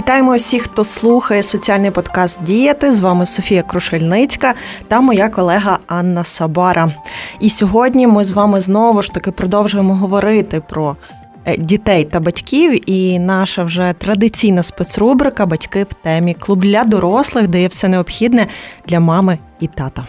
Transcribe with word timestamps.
Вітаємо 0.00 0.34
усіх, 0.34 0.62
хто 0.62 0.84
слухає 0.84 1.42
соціальний 1.42 1.90
подкаст 1.90 2.42
Діяти. 2.42 2.92
З 2.92 3.00
вами 3.00 3.26
Софія 3.26 3.62
Крушельницька 3.62 4.54
та 4.88 5.00
моя 5.00 5.28
колега 5.28 5.78
Анна 5.86 6.24
Сабара. 6.24 6.92
І 7.40 7.50
сьогодні 7.50 8.06
ми 8.06 8.24
з 8.24 8.30
вами 8.30 8.60
знову 8.60 9.02
ж 9.02 9.12
таки 9.12 9.30
продовжуємо 9.30 9.94
говорити 9.94 10.62
про 10.68 10.96
е, 11.44 11.56
дітей 11.56 12.04
та 12.04 12.20
батьків. 12.20 12.90
І 12.90 13.18
наша 13.18 13.64
вже 13.64 13.94
традиційна 13.98 14.62
спецрубрика 14.62 15.46
Батьки 15.46 15.84
в 15.84 15.94
темі 15.94 16.34
клуб 16.34 16.60
для 16.60 16.84
дорослих, 16.84 17.48
де 17.48 17.60
є 17.60 17.68
все 17.68 17.88
необхідне 17.88 18.46
для 18.88 19.00
мами 19.00 19.38
і 19.60 19.66
тата. 19.66 20.06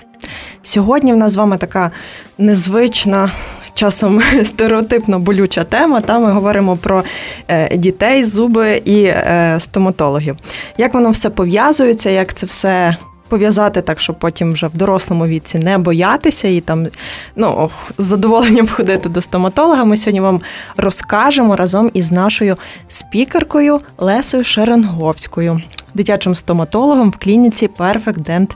Сьогодні 0.64 1.14
в 1.14 1.18
нас 1.18 1.34
з 1.34 1.36
вами 1.36 1.58
така 1.58 1.92
незвична 2.38 3.32
часом 3.74 4.22
стереотипно 4.44 5.20
болюча 5.20 5.64
тема. 5.64 6.02
Та 6.02 6.20
ми 6.20 6.32
говоримо 6.32 6.78
про 6.78 7.04
е, 7.48 7.78
дітей, 7.78 8.24
зуби 8.24 8.82
і 8.86 9.04
е, 9.04 9.58
стоматологів. 9.60 10.36
Як 10.78 10.94
воно 10.94 11.10
все 11.12 11.30
пов'язується, 11.30 12.10
як 12.10 12.34
це 12.34 12.46
все. 12.46 12.96
Пов'язати 13.30 13.82
так, 13.82 14.02
щоб 14.02 14.20
потім 14.20 14.54
вже 14.54 14.68
в 14.68 14.78
дорослому 14.78 15.28
віці 15.28 15.60
не 15.60 15.78
боятися 15.78 16.48
і 16.48 16.62
там 16.62 16.88
ну, 17.36 17.70
з 17.98 18.04
задоволенням 18.04 18.68
ходити 18.76 19.10
до 19.10 19.22
стоматолога. 19.22 19.84
Ми 19.84 19.98
сьогодні 19.98 20.22
вам 20.22 20.42
розкажемо 20.78 21.56
разом 21.56 21.92
із 21.94 22.12
нашою 22.12 22.58
спікеркою 22.88 23.80
Лесою 23.98 24.44
Шеренговською, 24.44 25.62
дитячим 25.94 26.36
стоматологом 26.36 27.10
в 27.10 27.18
клініці 27.18 27.68
Perfect 27.68 28.24
Dent 28.30 28.50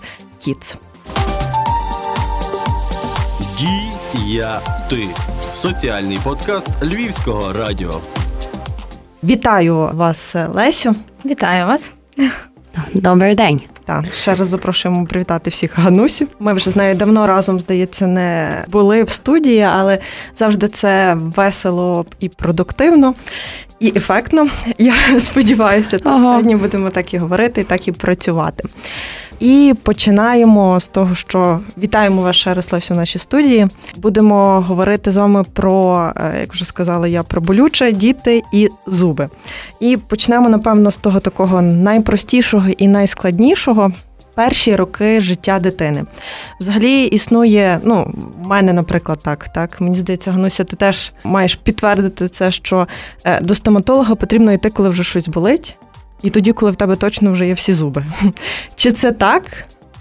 Kids. 0.48 0.76
Діяти. 4.16 5.08
Соціальний 5.56 6.18
подкаст 6.24 6.70
Львівського 6.84 7.54
радіо. 7.54 8.02
Вітаю 9.24 9.90
вас, 9.94 10.36
Лесю. 10.54 10.96
Вітаю 11.26 11.66
вас. 11.66 11.92
Добрий 12.94 13.36
день. 13.36 13.62
Так, 13.86 14.06
ще 14.14 14.36
раз 14.36 14.48
запрошуємо 14.48 15.06
привітати 15.06 15.50
всіх 15.50 15.80
Ганусів. 15.80 16.28
Ми 16.40 16.54
вже 16.54 16.70
з 16.70 16.76
нею 16.76 16.96
давно 16.96 17.28
разом, 17.28 17.60
здається, 17.60 18.08
не 18.08 18.50
були 18.68 19.04
в 19.04 19.10
студії, 19.10 19.62
але 19.62 20.00
завжди 20.36 20.68
це 20.68 21.14
весело 21.20 22.06
і 22.20 22.30
продуктивно, 22.30 23.14
і 23.80 23.94
ефектно. 23.96 24.48
Я 24.78 24.94
сподіваюся, 25.20 25.98
ага. 26.04 26.20
сьогодні 26.20 26.56
будемо 26.56 26.90
так 26.90 27.14
і 27.14 27.18
говорити, 27.18 27.64
так 27.64 27.88
і 27.88 27.92
працювати. 27.92 28.64
І 29.40 29.74
починаємо 29.84 30.80
з 30.80 30.88
того, 30.88 31.16
що 31.16 31.60
вітаємо 31.78 32.22
вас 32.22 32.36
ще 32.36 32.54
раз 32.54 32.74
в 32.90 32.94
нашій 32.94 33.20
студії. 33.20 33.68
Будемо 33.98 34.66
говорити 34.68 35.12
з 35.12 35.18
вами 35.18 35.44
про, 35.54 36.12
е, 36.16 36.40
як 36.40 36.54
вже 36.54 36.66
сказала 36.66 37.08
я, 37.08 37.24
про 37.24 37.42
болюче, 37.42 37.92
діти 37.92 38.44
і 38.54 38.70
зуби. 38.88 39.30
І 39.80 39.98
почнемо, 39.98 40.50
напевно, 40.50 40.92
з 40.92 40.98
того 40.98 41.20
такого 41.20 41.62
найпростішого 41.62 42.70
і 42.78 42.88
найскладнішого. 42.88 43.92
Перші 44.36 44.76
роки 44.76 45.20
життя 45.20 45.60
дитини. 45.60 46.04
Взагалі 46.60 47.06
існує, 47.06 47.80
ну, 47.84 48.14
в 48.42 48.48
мене, 48.48 48.74
наприклад, 48.74 49.20
так. 49.24 49.50
так. 49.50 49.82
Мені 49.82 49.96
здається, 49.96 50.32
Гануся, 50.32 50.64
ти 50.64 50.76
теж 50.76 51.14
маєш 51.24 51.56
підтвердити 51.56 52.30
це, 52.30 52.52
що 52.52 52.88
е, 53.26 53.42
до 53.42 53.56
стоматолога 53.56 54.16
потрібно 54.16 54.54
йти, 54.54 54.70
коли 54.70 54.90
вже 54.90 55.04
щось 55.04 55.28
болить 55.28 55.78
і 56.22 56.30
тоді, 56.30 56.54
коли 56.54 56.72
в 56.72 56.76
тебе 56.76 56.96
точно 56.96 57.32
вже 57.32 57.48
є 57.48 57.54
всі 57.54 57.74
зуби. 57.74 58.06
Чи 58.76 58.92
це 58.92 59.12
так? 59.12 59.44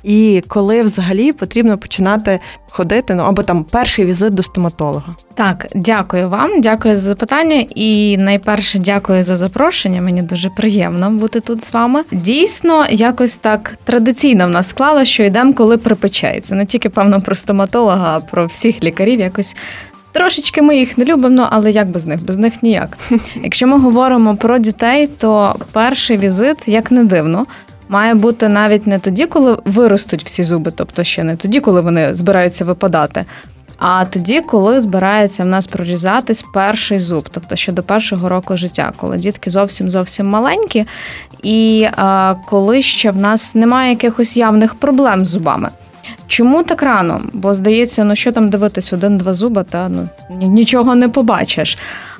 І 0.04 0.42
коли 0.48 0.82
взагалі 0.82 1.32
потрібно 1.32 1.78
починати 1.78 2.40
ходити, 2.70 3.14
ну 3.14 3.22
або 3.22 3.42
там 3.42 3.64
перший 3.64 4.04
візит 4.04 4.34
до 4.34 4.42
стоматолога? 4.42 5.14
Так, 5.34 5.66
дякую 5.74 6.28
вам, 6.28 6.60
дякую 6.60 6.94
за 6.94 7.00
запитання. 7.00 7.66
І 7.74 8.16
найперше 8.16 8.78
дякую 8.78 9.22
за 9.22 9.36
запрошення. 9.36 10.02
Мені 10.02 10.22
дуже 10.22 10.50
приємно 10.50 11.10
бути 11.10 11.40
тут 11.40 11.64
з 11.64 11.72
вами. 11.72 12.02
Дійсно, 12.12 12.86
якось 12.90 13.36
так 13.36 13.78
традиційно 13.84 14.46
в 14.46 14.50
нас 14.50 14.68
склало, 14.68 15.04
що 15.04 15.22
йдемо, 15.22 15.52
коли 15.54 15.76
припечається. 15.76 16.54
Не 16.54 16.66
тільки 16.66 16.88
певно 16.88 17.20
про 17.20 17.34
стоматолога, 17.34 18.16
а 18.16 18.20
про 18.20 18.46
всіх 18.46 18.84
лікарів 18.84 19.20
якось 19.20 19.56
Трошечки 20.14 20.62
ми 20.62 20.76
їх 20.76 20.98
не 20.98 21.04
любимо, 21.04 21.48
але 21.50 21.70
як 21.70 21.88
без 21.88 22.06
них? 22.06 22.24
Без 22.24 22.36
них 22.36 22.62
ніяк. 22.62 22.98
Якщо 23.42 23.66
ми 23.66 23.78
говоримо 23.78 24.36
про 24.36 24.58
дітей, 24.58 25.06
то 25.06 25.56
перший 25.72 26.18
візит, 26.18 26.56
як 26.66 26.90
не 26.90 27.04
дивно, 27.04 27.46
має 27.88 28.14
бути 28.14 28.48
навіть 28.48 28.86
не 28.86 28.98
тоді, 28.98 29.26
коли 29.26 29.58
виростуть 29.64 30.24
всі 30.24 30.42
зуби, 30.42 30.72
тобто 30.76 31.04
ще 31.04 31.24
не 31.24 31.36
тоді, 31.36 31.60
коли 31.60 31.80
вони 31.80 32.14
збираються 32.14 32.64
випадати. 32.64 33.24
А 33.78 34.04
тоді, 34.04 34.40
коли 34.40 34.80
збирається 34.80 35.42
в 35.42 35.46
нас 35.46 35.66
прорізатись 35.66 36.44
перший 36.54 37.00
зуб, 37.00 37.28
тобто 37.32 37.56
ще 37.56 37.72
до 37.72 37.82
першого 37.82 38.28
року 38.28 38.56
життя, 38.56 38.92
коли 38.96 39.16
дітки 39.16 39.50
зовсім 39.50 39.90
зовсім 39.90 40.26
маленькі, 40.26 40.86
і 41.42 41.86
а, 41.96 42.34
коли 42.46 42.82
ще 42.82 43.10
в 43.10 43.16
нас 43.16 43.54
немає 43.54 43.90
якихось 43.90 44.36
явних 44.36 44.74
проблем 44.74 45.26
з 45.26 45.28
зубами. 45.28 45.68
Чому 46.26 46.62
так 46.62 46.82
рано? 46.82 47.20
Бо 47.32 47.54
здається, 47.54 48.04
ну 48.04 48.16
що 48.16 48.32
там 48.32 48.50
дивитись, 48.50 48.92
один-два 48.92 49.34
зуба, 49.34 49.62
та 49.62 49.88
ну 49.88 50.08
нічого 50.30 50.94
не 50.94 51.08
побачиш. 51.08 51.78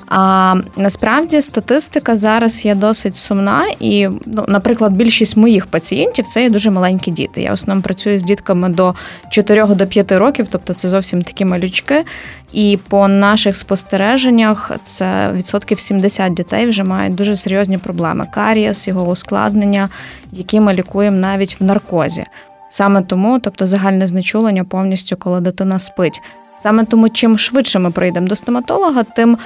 А 0.08 0.54
насправді 0.76 1.42
статистика 1.42 2.16
зараз 2.16 2.64
є 2.64 2.74
досить 2.74 3.16
сумна, 3.16 3.64
і, 3.80 4.08
ну, 4.26 4.44
наприклад, 4.48 4.92
більшість 4.92 5.36
моїх 5.36 5.66
пацієнтів 5.66 6.26
це 6.26 6.42
є 6.42 6.50
дуже 6.50 6.70
маленькі 6.70 7.10
діти. 7.10 7.42
Я 7.42 7.50
в 7.50 7.54
основному 7.54 7.82
працюю 7.82 8.18
з 8.18 8.22
дітками 8.22 8.68
до 8.68 8.94
4 9.30 9.66
до 9.66 9.86
5 9.86 10.12
років, 10.12 10.46
тобто 10.50 10.74
це 10.74 10.88
зовсім 10.88 11.22
такі 11.22 11.44
малючки. 11.44 12.04
І 12.52 12.78
по 12.88 13.08
наших 13.08 13.56
спостереженнях 13.56 14.70
це 14.82 15.32
відсотків 15.32 15.80
70 15.80 16.34
дітей 16.34 16.66
вже 16.66 16.84
мають 16.84 17.14
дуже 17.14 17.36
серйозні 17.36 17.78
проблеми. 17.78 18.26
Карієс, 18.34 18.88
його 18.88 19.08
ускладнення, 19.08 19.88
які 20.32 20.60
ми 20.60 20.74
лікуємо 20.74 21.16
навіть 21.16 21.60
в 21.60 21.64
наркозі. 21.64 22.24
Саме 22.70 23.02
тому, 23.02 23.38
тобто 23.38 23.66
загальне 23.66 24.06
знечулення 24.06 24.64
повністю, 24.64 25.16
коли 25.16 25.40
дитина 25.40 25.78
спить. 25.78 26.20
Саме 26.60 26.84
тому, 26.84 27.08
чим 27.08 27.38
швидше 27.38 27.78
ми 27.78 27.90
прийдемо 27.90 28.28
до 28.28 28.36
стоматолога, 28.36 29.02
тим 29.02 29.38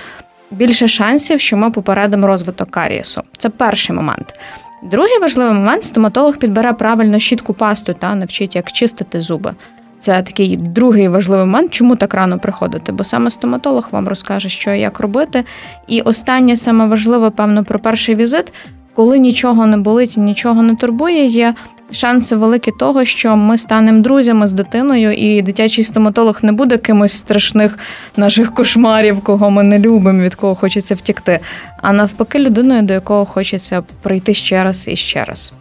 більше 0.51 0.89
шансів, 0.89 1.41
що 1.41 1.57
ми 1.57 1.71
попередимо 1.71 2.27
розвиток 2.27 2.71
карієсу. 2.71 3.23
Це 3.39 3.49
перший 3.49 3.97
момент. 3.97 4.41
Другий 4.83 5.19
важливий 5.21 5.55
момент 5.55 5.83
стоматолог 5.83 6.37
підбере 6.37 6.73
правильно 6.73 7.19
щітку 7.19 7.55
пасту 7.55 7.95
та 7.95 8.15
навчить, 8.15 8.57
як 8.57 8.73
чистити 8.73 9.21
зуби. 9.21 9.55
Це 9.99 10.23
такий 10.23 10.57
другий 10.57 11.09
важливий 11.09 11.47
момент, 11.47 11.71
чому 11.71 11.97
так 11.97 12.15
рано 12.15 12.39
приходити, 12.39 12.93
бо 12.93 13.05
саме 13.05 13.31
стоматолог 13.31 13.89
вам 13.93 14.09
розкаже, 14.09 14.49
що 14.49 14.73
і 14.73 14.81
як 14.81 15.01
робити. 15.01 15.45
І 15.87 16.01
останнє 16.01 16.57
саме 16.57 16.87
важливе, 16.87 17.31
певно, 17.31 17.65
про 17.65 17.79
перший 17.79 18.15
візит, 18.15 18.53
коли 18.95 19.19
нічого 19.19 19.67
не 19.67 19.77
болить, 19.77 20.17
нічого 20.17 20.63
не 20.63 20.77
турбує, 20.77 21.27
є 21.27 21.55
шанси 21.91 22.37
великі 22.37 22.73
того, 22.79 23.05
що 23.05 23.37
ми 23.37 23.59
станемо 23.59 24.03
друзями 24.03 24.49
з 24.49 24.53
дитиною, 24.53 25.13
і 25.13 25.43
дитячий 25.43 25.85
стоматолог 25.85 26.39
не 26.43 26.53
буде 26.53 26.79
кимось 26.79 27.13
страшних 27.13 27.79
наших 28.17 28.55
кошмарів, 28.55 29.21
кого 29.21 29.51
ми 29.51 29.63
не 29.63 29.79
любимо, 29.79 30.23
від 30.23 30.35
кого 30.35 30.55
хочеться 30.55 30.95
втікти, 30.95 31.39
а 31.83 31.93
навпаки, 31.93 32.39
людиною, 32.39 32.83
до 32.83 32.93
якого 32.93 33.25
хочеться 33.25 33.83
прийти 34.03 34.35
ще 34.35 34.65
раз 34.65 34.89
і 34.89 34.97
ще 34.97 35.25
раз. 35.25 35.53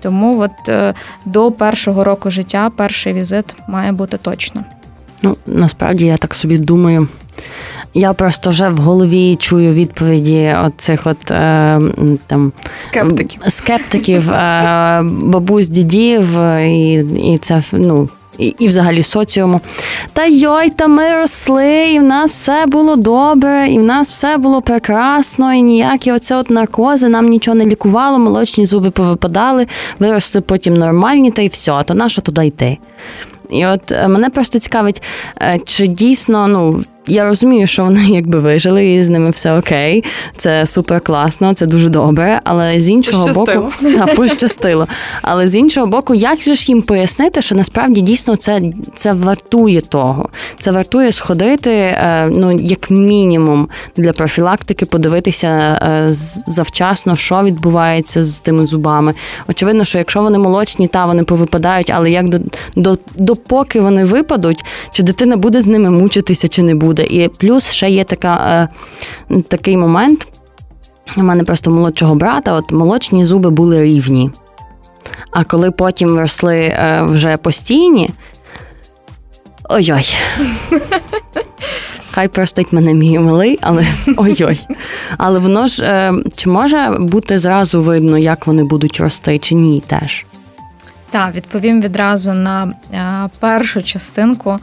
Тому 0.00 0.40
от 0.40 0.68
е, 0.68 0.94
до 1.24 1.52
першого 1.52 2.04
року 2.04 2.30
життя 2.30 2.70
перший 2.76 3.12
візит 3.12 3.44
має 3.68 3.92
бути 3.92 4.16
точно. 4.16 4.64
Ну 5.22 5.36
насправді 5.46 6.06
я 6.06 6.16
так 6.16 6.34
собі 6.34 6.58
думаю. 6.58 7.08
Я 7.94 8.12
просто 8.12 8.50
вже 8.50 8.68
в 8.68 8.78
голові 8.78 9.36
чую 9.36 9.72
відповіді 9.72 10.54
от 10.64 10.72
цих 10.76 11.06
от 11.06 11.30
е, 11.30 11.80
там 12.26 12.52
скептиків, 12.88 13.40
скептиків 13.48 14.30
е, 14.32 15.00
бабусь, 15.04 15.68
дідів, 15.68 16.38
і 16.60 16.94
і 17.32 17.38
це 17.38 17.62
ну. 17.72 18.08
І 18.38 18.46
і 18.46 18.68
взагалі 18.68 19.02
соціуму. 19.02 19.60
Та 20.12 20.26
йой, 20.26 20.70
та 20.70 20.86
ми 20.86 21.16
росли, 21.16 21.92
і 21.92 21.98
в 21.98 22.02
нас 22.02 22.30
все 22.30 22.66
було 22.66 22.96
добре, 22.96 23.70
і 23.70 23.78
в 23.78 23.82
нас 23.82 24.08
все 24.08 24.36
було 24.36 24.62
прекрасно, 24.62 25.54
і 25.54 25.62
ніякі 25.62 26.12
оце 26.12 26.36
от 26.36 26.50
наркози 26.50 27.08
нам 27.08 27.28
нічого 27.28 27.54
не 27.54 27.64
лікувало, 27.64 28.18
молочні 28.18 28.66
зуби 28.66 28.90
повипадали, 28.90 29.66
виросли 29.98 30.40
потім 30.40 30.74
нормальні, 30.74 31.30
та 31.30 31.42
й 31.42 31.48
все, 31.48 31.82
то 31.86 31.94
нащо 31.94 32.22
туди 32.22 32.46
йти? 32.46 32.78
І 33.50 33.66
от 33.66 33.92
е, 33.92 34.08
мене 34.08 34.30
просто 34.30 34.58
цікавить, 34.58 35.02
е, 35.42 35.58
чи 35.64 35.86
дійсно 35.86 36.48
ну 36.48 36.84
я 37.06 37.24
розумію, 37.24 37.66
що 37.66 37.84
вони 37.84 38.04
якби 38.08 38.38
вижили, 38.38 38.86
і 38.86 39.02
з 39.02 39.08
ними 39.08 39.30
все 39.30 39.58
окей. 39.58 40.04
Це 40.36 40.66
супер 40.66 41.00
класно, 41.00 41.54
це 41.54 41.66
дуже 41.66 41.88
добре. 41.88 42.40
Але 42.44 42.80
з 42.80 42.88
іншого 42.88 43.26
пощастило. 43.26 43.72
боку, 43.80 43.96
та, 44.06 44.14
пощастило. 44.14 44.86
Але 45.22 45.48
з 45.48 45.56
іншого 45.56 45.86
боку, 45.86 46.14
як 46.14 46.40
же 46.40 46.54
ж 46.54 46.72
їм 46.72 46.82
пояснити, 46.82 47.42
що 47.42 47.54
насправді 47.54 48.00
дійсно 48.00 48.36
це 48.36 48.62
це 48.94 49.12
вартує 49.12 49.80
того. 49.80 50.28
Це 50.58 50.70
вартує 50.70 51.12
сходити, 51.12 51.70
е, 51.70 52.30
ну 52.32 52.52
як 52.52 52.90
мінімум, 52.90 53.68
для 53.96 54.12
профілактики, 54.12 54.86
подивитися 54.86 55.48
е, 55.48 56.04
завчасно, 56.46 57.16
що 57.16 57.42
відбувається 57.42 58.24
з 58.24 58.40
тими 58.40 58.66
зубами. 58.66 59.14
Очевидно, 59.48 59.84
що 59.84 59.98
якщо 59.98 60.22
вони 60.22 60.38
молочні, 60.38 60.86
та 60.86 61.06
вони 61.06 61.24
повипадають, 61.24 61.90
але 61.94 62.10
як 62.10 62.28
до, 62.28 62.38
до 62.76 62.98
допоки 63.14 63.80
вони 63.80 64.04
випадуть, 64.04 64.64
чи 64.92 65.02
дитина 65.02 65.36
буде 65.36 65.60
з 65.60 65.66
ними 65.66 65.90
мучитися, 65.90 66.48
чи 66.48 66.62
не 66.62 66.74
буде 66.74 66.91
буде. 66.92 67.04
І 67.04 67.28
плюс 67.28 67.70
ще 67.70 67.90
є 67.90 68.04
така, 68.04 68.68
е, 69.30 69.42
такий 69.48 69.76
момент. 69.76 70.26
У 71.16 71.22
мене 71.22 71.44
просто 71.44 71.70
молодшого 71.70 72.14
брата, 72.14 72.52
от 72.52 72.70
молочні 72.72 73.24
зуби 73.24 73.50
були 73.50 73.82
рівні. 73.82 74.30
А 75.30 75.44
коли 75.44 75.70
потім 75.70 76.18
росли 76.18 76.58
е, 76.58 77.02
вже 77.02 77.36
постійні. 77.36 78.10
Ой-ой. 79.68 80.14
Хай 82.10 82.28
простить 82.28 82.72
мене 82.72 82.94
мій 82.94 83.18
малий, 83.18 83.58
але 83.62 83.86
ой-ой. 84.16 84.66
Але 85.18 85.38
воно 85.38 85.66
ж 85.66 85.84
е, 85.84 86.12
чи 86.36 86.50
може 86.50 86.96
бути 86.98 87.38
зразу 87.38 87.82
видно, 87.82 88.18
як 88.18 88.46
вони 88.46 88.64
будуть 88.64 89.00
рости, 89.00 89.38
чи 89.38 89.54
ні 89.54 89.82
теж? 89.86 90.26
Так, 91.10 91.34
відповім 91.34 91.80
відразу 91.80 92.32
на 92.32 92.72
першу 93.40 93.82
частинку 93.82 94.58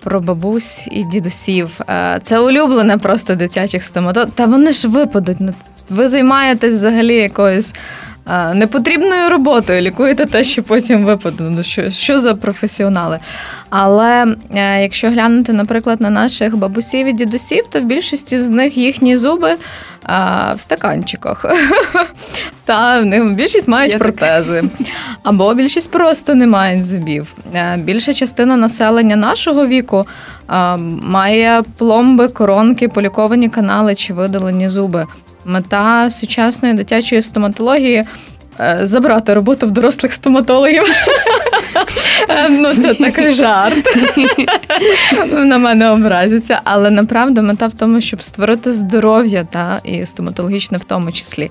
про 0.00 0.20
бабусь 0.20 0.88
і 0.90 1.04
дідусів. 1.04 1.80
Це 2.22 2.38
улюблене 2.38 2.96
просто 2.96 3.34
дитячих 3.34 3.82
стоматологів. 3.82 4.34
Та 4.34 4.46
вони 4.46 4.72
ж 4.72 4.88
випадуть. 4.88 5.36
Ну, 5.40 5.54
ви 5.90 6.08
займаєтесь 6.08 6.74
взагалі 6.74 7.14
якоюсь 7.14 7.74
непотрібною 8.54 9.28
роботою, 9.28 9.80
лікуєте 9.80 10.26
те, 10.26 10.44
що 10.44 10.62
потім 10.62 11.04
випаде. 11.04 11.44
Ну 11.44 11.62
що, 11.62 11.90
що 11.90 12.18
за 12.18 12.34
професіонали? 12.34 13.18
Але 13.70 14.26
е, 14.54 14.82
якщо 14.82 15.10
глянути, 15.10 15.52
наприклад, 15.52 16.00
на 16.00 16.10
наших 16.10 16.56
бабусів 16.56 17.06
і 17.06 17.12
дідусів, 17.12 17.64
то 17.70 17.80
в 17.80 17.84
більшості 17.84 18.42
з 18.42 18.50
них 18.50 18.76
їхні 18.76 19.16
зуби 19.16 19.56
а, 20.02 20.52
в 20.52 20.60
стаканчиках. 20.60 21.44
Та 22.66 23.00
в 23.00 23.06
них 23.06 23.34
більшість 23.34 23.68
мають 23.68 23.92
Я 23.92 23.98
протези. 23.98 24.64
Або 25.22 25.54
більшість 25.54 25.90
просто 25.90 26.34
не 26.34 26.46
мають 26.46 26.84
зубів. 26.86 27.34
Е, 27.54 27.76
Більша 27.80 28.14
частина 28.14 28.56
населення 28.56 29.16
нашого 29.16 29.66
віку 29.66 30.06
а, 30.46 30.76
має 31.02 31.62
пломби, 31.78 32.28
коронки, 32.28 32.88
поліковані 32.88 33.48
канали 33.48 33.94
чи 33.94 34.12
видалені 34.14 34.68
зуби. 34.68 35.06
Мета 35.44 36.10
сучасної 36.10 36.74
дитячої 36.74 37.22
стоматології. 37.22 38.04
е, 38.60 38.78
Забрати 38.82 39.34
роботу 39.34 39.66
в 39.66 39.70
дорослих 39.70 40.12
стоматологів. 40.12 40.82
Е, 42.28 42.48
Ну, 42.48 42.74
це 42.74 42.94
такий 42.94 43.30
жарт. 43.30 43.96
На 45.32 45.58
мене 45.58 45.90
образяться. 45.90 46.60
Але 46.64 46.90
направду 46.90 47.42
мета 47.42 47.66
в 47.66 47.72
тому, 47.72 48.00
щоб 48.00 48.22
створити 48.22 48.72
здоров'я 48.72 49.44
та 49.50 49.80
і 49.84 50.06
стоматологічне 50.06 50.78
в 50.78 50.84
тому 50.84 51.12
числі. 51.12 51.50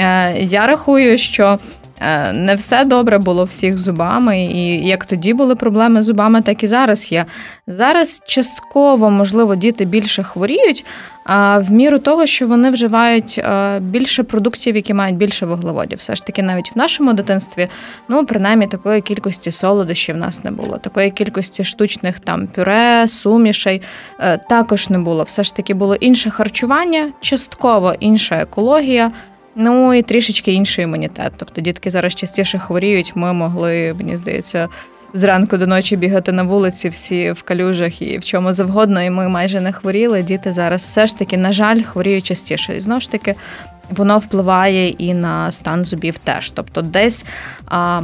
Е, 0.00 0.42
Я 0.42 0.66
рахую, 0.66 1.18
що 1.18 1.58
е, 2.00 2.32
не 2.32 2.54
все 2.54 2.84
добре 2.84 3.18
було 3.18 3.44
всіх 3.44 3.78
зубами, 3.78 4.40
і 4.44 4.88
як 4.88 5.04
тоді 5.04 5.34
були 5.34 5.54
проблеми 5.54 6.02
з 6.02 6.04
зубами, 6.04 6.42
так 6.42 6.62
і 6.62 6.66
зараз 6.66 7.12
є. 7.12 7.26
Зараз 7.66 8.22
частково, 8.26 9.10
можливо, 9.10 9.56
діти 9.56 9.84
більше 9.84 10.22
хворіють, 10.22 10.84
а 11.24 11.58
в 11.58 11.72
міру 11.72 11.98
того, 11.98 12.26
що 12.26 12.46
вони 12.46 12.70
вживають 12.70 13.38
е, 13.38 13.80
більше 13.80 14.22
продуктів, 14.22 14.76
які 14.76 14.94
мають 14.94 15.16
більше 15.16 15.46
вуглеводів. 15.46 15.98
Все 15.98 16.14
ж 16.14 16.26
таки, 16.26 16.42
навіть 16.42 16.72
в 16.74 16.78
нашому 16.78 17.12
дитинстві, 17.12 17.68
ну 18.08 18.26
принаймні 18.26 18.66
такої 18.66 19.00
кількості 19.00 19.50
солодощів 19.50 20.14
в 20.14 20.18
нас 20.18 20.44
не 20.44 20.50
було, 20.50 20.78
такої 20.78 21.10
кількості 21.10 21.64
штучних 21.64 22.20
там 22.20 22.46
пюре, 22.46 23.08
сумішей 23.08 23.82
також 24.48 24.90
не 24.90 24.98
було. 24.98 25.22
Все 25.22 25.42
ж 25.42 25.56
таки 25.56 25.74
було 25.74 25.94
інше 25.94 26.30
харчування, 26.30 27.12
частково 27.20 27.94
інша 28.00 28.36
екологія. 28.36 29.10
Ну 29.62 29.94
і 29.94 30.02
трішечки 30.02 30.52
інший 30.52 30.84
імунітет. 30.84 31.32
Тобто 31.36 31.60
дітки 31.60 31.90
зараз 31.90 32.14
частіше 32.14 32.58
хворіють. 32.58 33.12
Ми 33.14 33.32
могли, 33.32 33.94
мені 33.98 34.16
здається, 34.16 34.68
зранку 35.12 35.56
до 35.56 35.66
ночі 35.66 35.96
бігати 35.96 36.32
на 36.32 36.42
вулиці, 36.42 36.88
всі 36.88 37.32
в 37.32 37.42
калюжах 37.42 38.02
і 38.02 38.18
в 38.18 38.24
чому 38.24 38.52
завгодно, 38.52 39.02
і 39.02 39.10
ми 39.10 39.28
майже 39.28 39.60
не 39.60 39.72
хворіли. 39.72 40.22
Діти 40.22 40.52
зараз 40.52 40.82
все 40.82 41.06
ж 41.06 41.18
таки, 41.18 41.36
на 41.36 41.52
жаль, 41.52 41.82
хворіють 41.82 42.24
частіше. 42.24 42.76
І 42.76 42.80
знову 42.80 43.00
ж 43.00 43.10
таки, 43.10 43.34
воно 43.90 44.18
впливає 44.18 44.88
і 44.88 45.14
на 45.14 45.52
стан 45.52 45.84
зубів 45.84 46.18
теж. 46.18 46.50
Тобто, 46.50 46.82
десь. 46.82 47.26
А, 47.66 48.00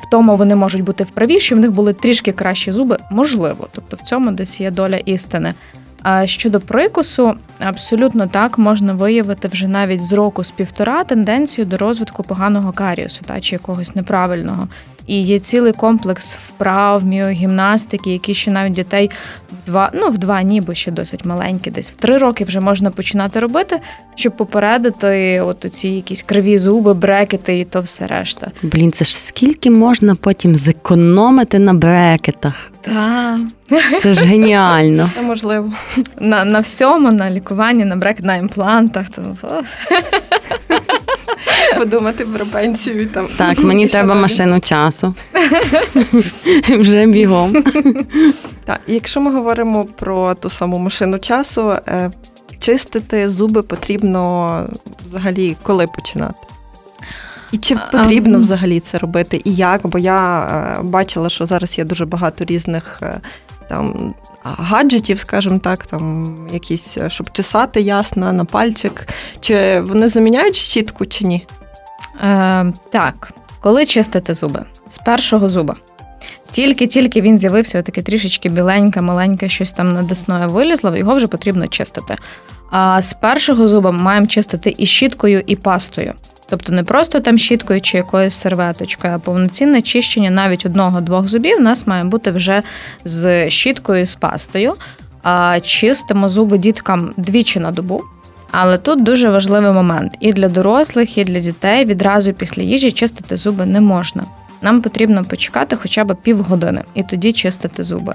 в 0.00 0.10
тому 0.10 0.36
вони 0.36 0.56
можуть 0.56 0.84
бути 0.84 1.04
вправі, 1.04 1.40
що 1.40 1.56
в 1.56 1.58
них 1.58 1.70
були 1.72 1.92
трішки 1.92 2.32
кращі 2.32 2.72
зуби, 2.72 2.96
можливо. 3.10 3.68
Тобто 3.72 3.96
в 3.96 4.00
цьому 4.00 4.30
десь 4.30 4.60
є 4.60 4.70
доля 4.70 4.96
істини. 4.96 5.54
А 6.02 6.26
щодо 6.26 6.60
прикусу, 6.60 7.34
абсолютно 7.58 8.26
так 8.26 8.58
можна 8.58 8.92
виявити 8.92 9.48
вже 9.48 9.68
навіть 9.68 10.00
з 10.02 10.12
року 10.12 10.44
з 10.44 10.50
півтора 10.50 11.04
тенденцію 11.04 11.64
до 11.64 11.76
розвитку 11.76 12.22
поганого 12.22 12.72
каріусу 12.72 13.20
та 13.26 13.40
чи 13.40 13.54
якогось 13.54 13.94
неправильного. 13.94 14.68
І 15.10 15.22
є 15.22 15.38
цілий 15.38 15.72
комплекс 15.72 16.34
вправ, 16.34 17.04
міогімнастики, 17.04 18.12
які 18.12 18.34
ще 18.34 18.50
навіть 18.50 18.72
дітей 18.72 19.10
в 19.52 19.66
два, 19.66 19.90
ну 19.94 20.08
в 20.08 20.18
два 20.18 20.42
ні, 20.42 20.60
бо 20.60 20.74
ще 20.74 20.90
досить 20.90 21.24
маленькі, 21.24 21.70
десь 21.70 21.92
в 21.92 21.96
три 21.96 22.18
роки 22.18 22.44
вже 22.44 22.60
можна 22.60 22.90
починати 22.90 23.40
робити, 23.40 23.80
щоб 24.14 24.36
попередити 24.36 25.40
от 25.40 25.66
ці 25.72 25.88
якісь 25.88 26.22
криві 26.22 26.58
зуби, 26.58 26.94
брекети 26.94 27.58
і 27.58 27.64
то 27.64 27.80
все 27.80 28.06
решта. 28.06 28.50
Блін, 28.62 28.92
це 28.92 29.04
ж 29.04 29.18
скільки 29.18 29.70
можна 29.70 30.14
потім 30.14 30.54
зекономити 30.54 31.58
на 31.58 31.74
брекетах? 31.74 32.70
Так. 32.80 33.40
Це 34.00 34.12
ж 34.12 34.24
геніально. 34.24 35.10
Це 35.14 35.22
можливо. 35.22 35.72
На, 36.20 36.44
на 36.44 36.60
всьому, 36.60 37.12
на 37.12 37.30
лікуванні, 37.30 37.84
на 37.84 37.96
брекет, 37.96 38.24
на 38.24 38.36
імплантах. 38.36 39.06
То, 39.08 39.22
Подумати 41.78 42.24
про 42.24 42.46
пенсію 42.46 43.08
там. 43.08 43.28
Так, 43.36 43.58
мені 43.58 43.88
треба 43.88 44.14
машину 44.14 44.60
часу. 44.60 45.14
Вже 46.78 47.06
бігом. 47.06 47.64
Так, 48.64 48.80
якщо 48.86 49.20
ми 49.20 49.32
говоримо 49.32 49.84
про 49.84 50.34
ту 50.34 50.50
саму 50.50 50.78
машину 50.78 51.18
часу, 51.18 51.70
е, 51.88 52.10
чистити 52.58 53.28
зуби 53.28 53.62
потрібно 53.62 54.66
взагалі 55.06 55.56
коли 55.62 55.86
починати? 55.86 56.34
І 57.52 57.58
чи 57.58 57.76
потрібно 57.92 58.38
взагалі 58.40 58.80
це 58.80 58.98
робити? 58.98 59.40
І 59.44 59.54
як? 59.54 59.86
Бо 59.86 59.98
я 59.98 60.40
е, 60.42 60.82
бачила, 60.82 61.28
що 61.28 61.46
зараз 61.46 61.78
є 61.78 61.84
дуже 61.84 62.06
багато 62.06 62.44
різних 62.44 62.98
е, 63.02 63.20
там 63.70 64.14
гаджетів, 64.42 65.18
скажімо 65.18 65.58
так, 65.58 65.86
там 65.86 66.36
якісь, 66.52 66.98
е, 66.98 67.10
щоб 67.10 67.32
чесати 67.32 67.80
ясно 67.80 68.32
на 68.32 68.44
пальчик. 68.44 69.08
Чи 69.40 69.80
вони 69.80 70.08
заміняють 70.08 70.56
щітку 70.56 71.06
чи 71.06 71.26
ні? 71.26 71.46
Е, 72.22 72.72
так, 72.90 73.32
коли 73.60 73.86
чистити 73.86 74.34
зуби? 74.34 74.64
З 74.88 74.98
першого 74.98 75.48
зуба. 75.48 75.74
Тільки-тільки 76.50 77.20
він 77.20 77.38
з'явився, 77.38 77.82
таке 77.82 78.02
трішечки 78.02 78.48
біленьке, 78.48 79.00
маленьке, 79.00 79.48
щось 79.48 79.72
там 79.72 79.92
над 79.92 80.06
десною 80.06 80.48
вилізло, 80.48 80.96
його 80.96 81.14
вже 81.14 81.26
потрібно 81.26 81.66
чистити. 81.66 82.16
А 82.70 83.02
з 83.02 83.14
першого 83.14 83.68
зуба 83.68 83.90
маємо 83.92 84.26
чистити 84.26 84.74
і 84.78 84.86
щіткою, 84.86 85.42
і 85.46 85.56
пастою. 85.56 86.14
Тобто 86.50 86.72
не 86.72 86.82
просто 86.82 87.20
там 87.20 87.38
щіткою 87.38 87.80
чи 87.80 87.96
якоюсь 87.96 88.34
серветочкою, 88.34 89.14
а 89.14 89.18
повноцінне 89.18 89.82
чищення 89.82 90.30
навіть 90.30 90.66
одного-двох 90.66 91.28
зубів 91.28 91.56
у 91.58 91.62
нас 91.62 91.86
має 91.86 92.04
бути 92.04 92.30
вже 92.30 92.62
з 93.04 93.50
щіткою 93.50 94.02
і 94.02 94.06
з 94.06 94.14
пастою. 94.14 94.74
Чистимо 95.62 96.28
зуби 96.28 96.58
діткам 96.58 97.12
двічі 97.16 97.60
на 97.60 97.70
добу. 97.70 98.02
Але 98.50 98.78
тут 98.78 99.02
дуже 99.02 99.28
важливий 99.28 99.72
момент 99.72 100.12
і 100.20 100.32
для 100.32 100.48
дорослих, 100.48 101.18
і 101.18 101.24
для 101.24 101.40
дітей 101.40 101.84
відразу 101.84 102.32
після 102.32 102.62
їжі 102.62 102.92
чистити 102.92 103.36
зуби 103.36 103.66
не 103.66 103.80
можна. 103.80 104.24
Нам 104.62 104.82
потрібно 104.82 105.24
почекати 105.24 105.76
хоча 105.76 106.04
б 106.04 106.16
півгодини 106.22 106.82
і 106.94 107.02
тоді 107.02 107.32
чистити 107.32 107.82
зуби. 107.82 108.14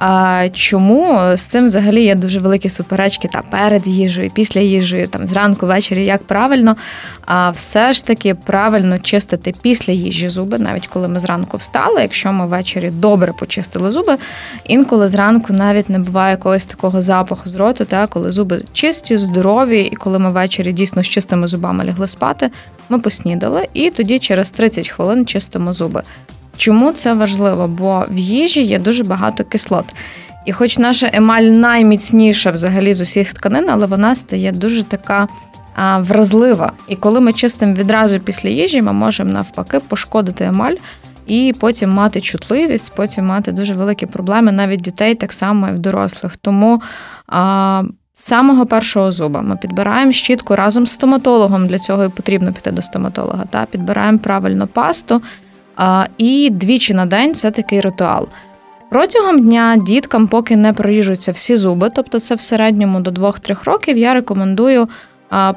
А 0.00 0.48
чому 0.52 1.18
з 1.36 1.40
цим 1.40 1.64
взагалі 1.64 2.04
є 2.04 2.14
дуже 2.14 2.40
великі 2.40 2.68
суперечки 2.68 3.28
та 3.28 3.42
перед 3.42 3.86
їжею, 3.86 4.30
після 4.30 4.60
їжею, 4.60 5.08
там 5.08 5.26
зранку, 5.26 5.66
ввечері, 5.66 6.06
як 6.06 6.22
правильно? 6.22 6.76
А 7.26 7.50
все 7.50 7.92
ж 7.92 8.06
таки 8.06 8.34
правильно 8.34 8.98
чистити 8.98 9.54
після 9.62 9.92
їжі 9.92 10.28
зуби, 10.28 10.58
навіть 10.58 10.86
коли 10.86 11.08
ми 11.08 11.20
зранку 11.20 11.56
встали. 11.56 12.02
Якщо 12.02 12.32
ми 12.32 12.46
ввечері 12.46 12.90
добре 12.90 13.32
почистили 13.32 13.90
зуби, 13.90 14.16
інколи 14.64 15.08
зранку 15.08 15.52
навіть 15.52 15.90
не 15.90 15.98
буває 15.98 16.30
якогось 16.30 16.66
такого 16.66 17.02
запаху 17.02 17.48
з 17.48 17.56
роту, 17.56 17.84
та 17.84 18.06
коли 18.06 18.32
зуби 18.32 18.62
чисті, 18.72 19.16
здорові, 19.16 19.80
і 19.80 19.96
коли 19.96 20.18
ми 20.18 20.30
ввечері 20.30 20.72
дійсно 20.72 21.02
з 21.02 21.08
чистими 21.08 21.46
зубами 21.46 21.84
лягли 21.84 22.08
спати, 22.08 22.50
ми 22.88 22.98
поснідали, 22.98 23.68
і 23.74 23.90
тоді 23.90 24.18
через 24.18 24.50
30 24.50 24.88
хвилин 24.88 25.26
чистимо 25.26 25.72
зуби. 25.72 26.02
Чому 26.60 26.92
це 26.92 27.14
важливо? 27.14 27.68
Бо 27.68 28.04
в 28.10 28.18
їжі 28.18 28.62
є 28.62 28.78
дуже 28.78 29.04
багато 29.04 29.44
кислот. 29.44 29.84
І 30.46 30.52
хоч 30.52 30.78
наша 30.78 31.10
емаль 31.12 31.42
найміцніша 31.42 32.50
взагалі 32.50 32.94
з 32.94 33.00
усіх 33.00 33.34
тканин, 33.34 33.66
але 33.70 33.86
вона 33.86 34.14
стає 34.14 34.52
дуже 34.52 34.82
така 34.82 35.28
а, 35.74 35.98
вразлива. 35.98 36.72
І 36.88 36.96
коли 36.96 37.20
ми 37.20 37.32
чистимо 37.32 37.74
відразу 37.74 38.20
після 38.20 38.48
їжі, 38.48 38.82
ми 38.82 38.92
можемо 38.92 39.32
навпаки 39.32 39.80
пошкодити 39.80 40.44
емаль 40.44 40.74
і 41.26 41.54
потім 41.60 41.90
мати 41.90 42.20
чутливість, 42.20 42.92
потім 42.96 43.26
мати 43.26 43.52
дуже 43.52 43.74
великі 43.74 44.06
проблеми 44.06 44.52
навіть 44.52 44.80
дітей, 44.80 45.14
так 45.14 45.32
само 45.32 45.68
і 45.68 45.72
в 45.72 45.78
дорослих. 45.78 46.36
Тому 46.36 46.82
а, 47.26 47.82
з 48.14 48.22
самого 48.22 48.66
першого 48.66 49.12
зуба 49.12 49.40
ми 49.40 49.56
підбираємо 49.56 50.12
щітку 50.12 50.56
разом 50.56 50.86
з 50.86 50.90
стоматологом. 50.90 51.66
Для 51.66 51.78
цього 51.78 52.04
і 52.04 52.08
потрібно 52.08 52.52
піти 52.52 52.70
до 52.70 52.82
стоматолога. 52.82 53.44
Та 53.50 53.64
підбираємо 53.64 54.18
правильно 54.18 54.66
пасту. 54.66 55.22
І 56.18 56.50
двічі 56.50 56.94
на 56.94 57.06
день 57.06 57.34
це 57.34 57.50
такий 57.50 57.80
ритуал. 57.80 58.28
Протягом 58.90 59.38
дня 59.38 59.76
діткам, 59.76 60.28
поки 60.28 60.56
не 60.56 60.72
проріжуться 60.72 61.32
всі 61.32 61.56
зуби, 61.56 61.90
тобто 61.94 62.20
це 62.20 62.34
в 62.34 62.40
середньому 62.40 63.00
до 63.00 63.10
2-3 63.10 63.64
років, 63.64 63.98
я 63.98 64.14
рекомендую 64.14 64.88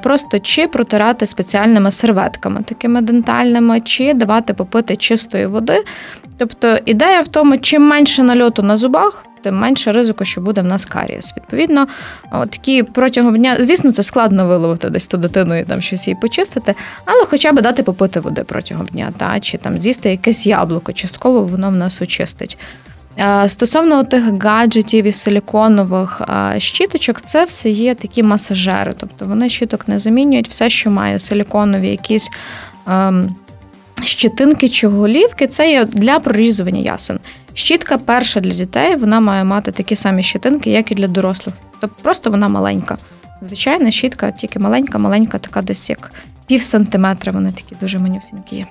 просто 0.02 0.38
чи 0.38 0.68
протирати 0.68 1.26
спеціальними 1.26 1.92
серветками, 1.92 2.62
такими 2.62 3.00
дентальними, 3.00 3.80
чи 3.80 4.14
давати 4.14 4.54
попити 4.54 4.96
чистої 4.96 5.46
води. 5.46 5.84
Тобто 6.36 6.78
ідея 6.86 7.20
в 7.20 7.28
тому, 7.28 7.58
чим 7.58 7.82
менше 7.82 8.22
нальоту 8.22 8.62
на 8.62 8.76
зубах, 8.76 9.26
тим 9.44 9.58
менше 9.58 9.92
ризику, 9.92 10.24
що 10.24 10.40
буде 10.40 10.60
в 10.60 10.64
нас 10.64 10.84
карієс. 10.84 11.34
Відповідно, 11.36 11.86
такі 12.30 12.82
протягом 12.82 13.36
дня, 13.36 13.56
звісно, 13.60 13.92
це 13.92 14.02
складно 14.02 14.46
виловити 14.46 14.90
десь 14.90 15.06
ту 15.06 15.16
дитину 15.16 15.58
і 15.58 15.64
там 15.64 15.80
щось 15.80 16.08
їй 16.08 16.14
почистити, 16.14 16.74
але 17.04 17.26
хоча 17.26 17.52
б 17.52 17.62
дати 17.62 17.82
попити 17.82 18.20
води 18.20 18.44
протягом 18.44 18.86
дня, 18.86 19.12
та 19.16 19.40
чи 19.40 19.58
там 19.58 19.80
з'їсти 19.80 20.10
якесь 20.10 20.46
яблуко, 20.46 20.92
частково 20.92 21.40
воно 21.44 21.68
в 21.68 21.76
нас 21.76 22.02
очистить. 22.02 22.58
Стосовно 23.46 24.04
тих 24.04 24.42
гаджетів 24.42 25.04
і 25.04 25.12
силіконових 25.12 26.22
щіточок, 26.58 27.20
це 27.20 27.44
все 27.44 27.70
є 27.70 27.94
такі 27.94 28.22
масажери, 28.22 28.94
тобто 29.00 29.24
вони 29.24 29.48
щіток 29.48 29.88
не 29.88 29.98
замінюють 29.98 30.48
все, 30.48 30.70
що 30.70 30.90
має 30.90 31.18
силіконові 31.18 31.88
якісь. 31.88 32.30
Ем, 32.86 33.34
щетинки 34.02 34.68
чи 34.68 34.88
голівки 34.88 35.46
це 35.46 35.70
є 35.70 35.84
для 35.84 36.20
прорізування 36.20 36.80
ясен. 36.80 37.18
Щітка 37.54 37.98
перша 37.98 38.40
для 38.40 38.52
дітей, 38.54 38.96
вона 38.96 39.20
має 39.20 39.44
мати 39.44 39.72
такі 39.72 39.96
самі 39.96 40.22
щетинки, 40.22 40.70
як 40.70 40.92
і 40.92 40.94
для 40.94 41.08
дорослих. 41.08 41.54
Тобто 41.80 42.02
просто 42.02 42.30
вона 42.30 42.48
маленька. 42.48 42.98
Звичайна 43.42 43.90
щітка, 43.90 44.30
тільки 44.30 44.58
маленька, 44.58 44.98
маленька, 44.98 45.38
така 45.38 45.62
десь 45.62 45.90
як 45.90 46.10
пів 46.46 46.62
сантиметра. 46.62 47.32
Вони 47.32 47.52
такі 47.52 47.74
дуже 47.80 47.98
манюсінькі 47.98 48.56
є. 48.56 48.66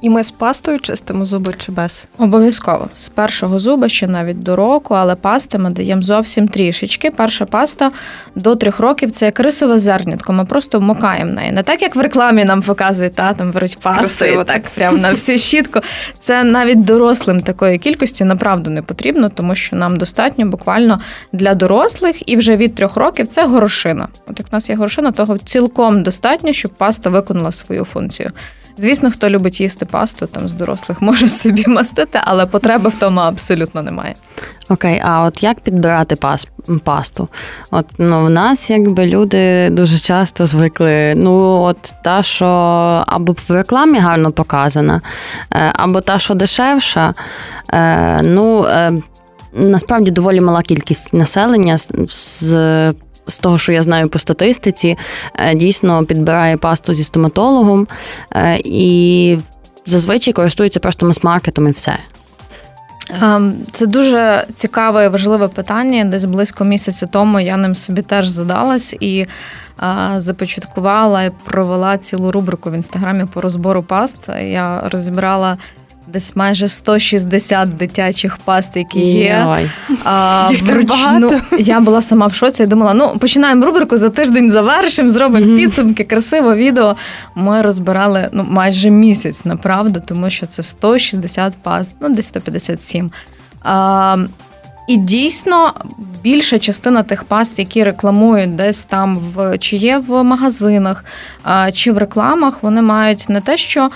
І 0.00 0.10
ми 0.10 0.24
з 0.24 0.30
пастою 0.30 0.78
чистимо 0.78 1.24
зуби 1.24 1.54
чи 1.58 1.72
без? 1.72 2.06
Обов'язково 2.18 2.88
з 2.96 3.08
першого 3.08 3.58
зуба 3.58 3.88
ще 3.88 4.08
навіть 4.08 4.42
до 4.42 4.56
року, 4.56 4.94
але 4.94 5.14
пасти 5.14 5.58
ми 5.58 5.70
даємо 5.70 6.02
зовсім 6.02 6.48
трішечки. 6.48 7.10
Перша 7.10 7.46
паста 7.46 7.90
до 8.34 8.56
трьох 8.56 8.80
років 8.80 9.10
це 9.10 9.24
як 9.24 9.40
рисове 9.40 9.78
зернятко. 9.78 10.32
Ми 10.32 10.44
просто 10.44 10.78
вмокаємо 10.78 11.32
неї. 11.32 11.52
Не 11.52 11.62
так, 11.62 11.82
як 11.82 11.96
в 11.96 12.00
рекламі 12.00 12.44
нам 12.44 12.62
показують, 12.62 13.14
та 13.14 13.34
там 13.34 13.50
беруть 13.50 13.78
пасту 13.82 14.24
і 14.24 14.44
так 14.44 14.62
прямо 14.74 14.98
на 14.98 15.10
всю 15.10 15.38
щітку. 15.38 15.80
Це 16.20 16.44
навіть 16.44 16.84
дорослим 16.84 17.40
такої 17.40 17.78
кількості 17.78 18.24
направду 18.24 18.70
не 18.70 18.82
потрібно, 18.82 19.28
тому 19.28 19.54
що 19.54 19.76
нам 19.76 19.96
достатньо 19.96 20.46
буквально 20.46 21.00
для 21.32 21.54
дорослих 21.54 22.28
і 22.28 22.36
вже 22.36 22.56
від 22.56 22.74
трьох 22.74 22.96
років 22.96 23.28
це 23.28 23.46
горошина. 23.46 24.08
От 24.26 24.38
як 24.38 24.48
в 24.48 24.54
нас 24.54 24.70
є 24.70 24.76
горошина, 24.76 25.12
того 25.12 25.38
цілком 25.38 26.02
достатньо, 26.02 26.52
щоб 26.52 26.70
паста 26.70 27.10
виконала 27.10 27.52
свою 27.52 27.84
функцію. 27.84 28.30
Звісно, 28.76 29.10
хто 29.10 29.30
любить 29.30 29.60
їсти 29.60 29.84
пасту, 29.84 30.26
там 30.26 30.48
з 30.48 30.52
дорослих 30.52 31.02
може 31.02 31.28
собі 31.28 31.64
мастити, 31.66 32.20
але 32.24 32.46
потреби 32.46 32.90
в 32.90 32.94
тому 32.94 33.20
абсолютно 33.20 33.82
немає. 33.82 34.14
Окей, 34.68 35.00
а 35.04 35.22
от 35.22 35.42
як 35.42 35.60
підбирати 35.60 36.16
пас, 36.16 36.48
пасту? 36.84 37.28
От 37.70 37.86
ну 37.98 38.24
в 38.24 38.30
нас 38.30 38.70
якби 38.70 39.06
люди 39.06 39.70
дуже 39.70 39.98
часто 39.98 40.46
звикли. 40.46 41.14
Ну, 41.16 41.62
от 41.62 41.94
та, 42.04 42.22
що 42.22 42.46
або 43.06 43.32
в 43.48 43.50
рекламі 43.50 43.98
гарно 43.98 44.32
показана, 44.32 45.00
е, 45.54 45.72
або 45.74 46.00
та, 46.00 46.18
що 46.18 46.34
дешевша. 46.34 47.14
Е, 47.72 48.22
ну 48.22 48.64
е, 48.64 48.92
насправді 49.52 50.10
доволі 50.10 50.40
мала 50.40 50.62
кількість 50.62 51.12
населення 51.12 51.78
з 52.08 52.54
з 53.30 53.38
того, 53.38 53.58
що 53.58 53.72
я 53.72 53.82
знаю 53.82 54.08
по 54.08 54.18
статистиці, 54.18 54.98
е, 55.34 55.54
дійсно 55.54 56.04
підбирає 56.04 56.56
пасту 56.56 56.94
зі 56.94 57.04
стоматологом 57.04 57.88
е, 58.36 58.58
і 58.64 59.38
зазвичай 59.86 60.32
користується 60.32 60.80
просто 60.80 61.06
мас-маркетом 61.06 61.68
і 61.68 61.70
все. 61.70 61.98
Ем, 63.22 63.54
це 63.72 63.86
дуже 63.86 64.44
цікаве 64.54 65.04
і 65.04 65.08
важливе 65.08 65.48
питання. 65.48 66.04
Десь 66.04 66.24
близько 66.24 66.64
місяця 66.64 67.06
тому 67.06 67.40
я 67.40 67.56
ним 67.56 67.74
собі 67.74 68.02
теж 68.02 68.28
задалась 68.28 68.96
і 69.00 69.26
започаткувала 70.16 71.22
і 71.22 71.30
провела 71.44 71.98
цілу 71.98 72.32
рубрику 72.32 72.70
в 72.70 72.74
інстаграмі 72.74 73.24
по 73.24 73.40
розбору 73.40 73.82
паст. 73.82 74.28
Я 74.42 74.88
розібрала 74.92 75.58
десь 76.06 76.36
майже 76.36 76.68
160 76.68 77.68
дитячих 77.68 78.36
паст, 78.36 78.76
які 78.76 79.00
є. 79.00 79.46
А, 80.04 80.48
Їх 80.50 80.62
вручну. 80.62 81.40
Я 81.58 81.80
була 81.80 82.02
сама 82.02 82.26
в 82.26 82.34
шоці 82.34 82.62
і 82.62 82.66
думала, 82.66 82.94
ну 82.94 83.18
починаємо 83.18 83.66
рубрику 83.66 83.96
за 83.96 84.10
тиждень 84.10 84.50
завершимо, 84.50 85.10
зробимо 85.10 85.46
mm-hmm. 85.46 85.56
підсумки, 85.56 86.04
красиво 86.04 86.54
відео. 86.54 86.96
Ми 87.34 87.62
розбирали 87.62 88.28
ну, 88.32 88.46
майже 88.48 88.90
місяць, 88.90 89.44
направду, 89.44 90.02
тому 90.06 90.30
що 90.30 90.46
це 90.46 90.62
160 90.62 91.52
паст, 91.62 91.92
ну 92.00 92.08
десь 92.08 92.26
157. 92.26 93.10
А, 93.62 94.16
і 94.88 94.96
дійсно 94.96 95.72
більша 96.22 96.58
частина 96.58 97.02
тих 97.02 97.24
паст, 97.24 97.58
які 97.58 97.84
рекламують 97.84 98.56
десь 98.56 98.82
там 98.82 99.18
в 99.18 99.58
чи 99.58 99.76
є 99.76 99.98
в 99.98 100.22
магазинах, 100.22 101.04
чи 101.72 101.92
в 101.92 101.98
рекламах, 101.98 102.62
вони 102.62 102.82
мають 102.82 103.28
не 103.28 103.40
те, 103.40 103.56
що 103.56 103.90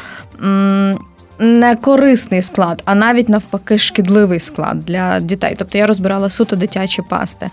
не 1.38 1.76
корисний 1.76 2.42
склад, 2.42 2.82
а 2.84 2.94
навіть 2.94 3.28
навпаки 3.28 3.78
шкідливий 3.78 4.40
склад 4.40 4.80
для 4.80 5.20
дітей. 5.20 5.54
Тобто 5.58 5.78
я 5.78 5.86
розбирала 5.86 6.30
суто 6.30 6.56
дитячі 6.56 7.02
пасти. 7.02 7.50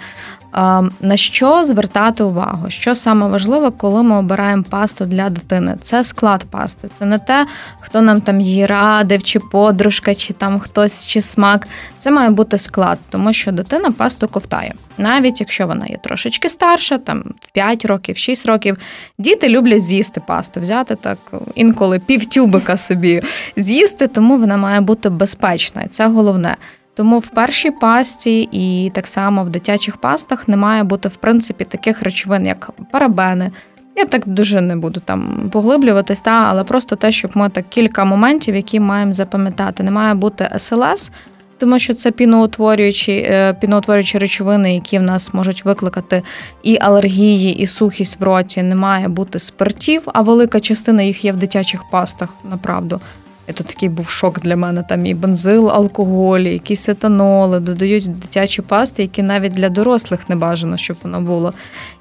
На 1.01 1.17
що 1.17 1.63
звертати 1.63 2.23
увагу? 2.23 2.65
Що 2.69 2.95
саме 2.95 3.27
важливе, 3.27 3.71
коли 3.71 4.03
ми 4.03 4.17
обираємо 4.17 4.63
пасту 4.63 5.05
для 5.05 5.29
дитини? 5.29 5.75
Це 5.81 6.03
склад 6.03 6.43
пасти. 6.43 6.87
Це 6.87 7.05
не 7.05 7.19
те, 7.19 7.47
хто 7.79 8.01
нам 8.01 8.21
там 8.21 8.41
її 8.41 8.65
радив, 8.65 9.23
чи 9.23 9.39
подружка, 9.39 10.15
чи 10.15 10.33
там 10.33 10.59
хтось, 10.59 11.07
чи 11.07 11.21
смак. 11.21 11.67
Це 11.97 12.11
має 12.11 12.29
бути 12.29 12.57
склад, 12.57 12.97
тому 13.09 13.33
що 13.33 13.51
дитина 13.51 13.91
пасту 13.91 14.27
ковтає. 14.27 14.73
Навіть 14.97 15.39
якщо 15.39 15.67
вона 15.67 15.85
є 15.85 15.97
трошечки 15.97 16.49
старша, 16.49 16.97
там 16.97 17.23
в 17.39 17.51
5 17.51 17.85
років, 17.85 18.17
6 18.17 18.45
років, 18.45 18.77
діти 19.17 19.49
люблять 19.49 19.83
з'їсти 19.83 20.21
пасту, 20.27 20.59
взяти 20.59 20.95
так 20.95 21.17
інколи 21.55 21.99
півтюбика 21.99 22.77
собі 22.77 23.21
з'їсти, 23.55 24.07
тому 24.07 24.37
вона 24.37 24.57
має 24.57 24.81
бути 24.81 25.09
безпечна. 25.09 25.87
Це 25.87 26.07
головне. 26.07 26.57
Тому 26.93 27.19
в 27.19 27.27
першій 27.27 27.71
пасті 27.71 28.49
і 28.51 28.91
так 28.95 29.07
само 29.07 29.43
в 29.43 29.49
дитячих 29.49 29.97
пастах 29.97 30.47
не 30.47 30.57
має 30.57 30.83
бути 30.83 31.09
в 31.09 31.15
принципі 31.15 31.65
таких 31.65 32.01
речовин, 32.01 32.45
як 32.45 32.69
парабени. 32.91 33.51
Я 33.95 34.05
так 34.05 34.27
дуже 34.27 34.61
не 34.61 34.75
буду 34.75 34.99
там 35.05 35.49
поглиблюватись, 35.51 36.21
та, 36.21 36.31
але 36.31 36.63
просто 36.63 36.95
те, 36.95 37.11
щоб 37.11 37.31
ми 37.33 37.49
так 37.49 37.69
кілька 37.69 38.05
моментів, 38.05 38.55
які 38.55 38.79
маємо 38.79 39.13
запам'ятати. 39.13 39.83
Не 39.83 39.91
має 39.91 40.13
бути 40.13 40.49
СЛС, 40.57 41.11
тому 41.57 41.79
що 41.79 41.93
це 41.93 42.11
піноутворюючі 42.11 43.11
е, 43.11 43.53
піноутворюючі 43.53 44.17
речовини, 44.17 44.73
які 44.73 44.99
в 44.99 45.01
нас 45.01 45.33
можуть 45.33 45.65
викликати 45.65 46.23
і 46.63 46.77
алергії, 46.81 47.55
і 47.55 47.67
сухість 47.67 48.19
в 48.19 48.23
роті. 48.23 48.63
Не 48.63 48.75
має 48.75 49.07
бути 49.07 49.39
спиртів, 49.39 50.01
а 50.05 50.21
велика 50.21 50.59
частина 50.59 51.03
їх 51.03 51.25
є 51.25 51.31
в 51.31 51.35
дитячих 51.35 51.83
пастах, 51.91 52.29
направду. 52.51 53.01
І 53.47 53.53
такий 53.53 53.89
був 53.89 54.09
шок 54.09 54.39
для 54.39 54.55
мене. 54.55 54.83
Там 54.89 55.05
і 55.05 55.13
бензил, 55.13 55.69
алкоголь, 55.69 56.39
якісь 56.39 56.89
етаноли, 56.89 57.59
додають 57.59 58.19
дитячі 58.19 58.61
пасти, 58.61 59.01
які 59.01 59.23
навіть 59.23 59.53
для 59.53 59.69
дорослих 59.69 60.29
не 60.29 60.35
бажано, 60.35 60.77
щоб 60.77 60.97
воно 61.03 61.21
було. 61.21 61.53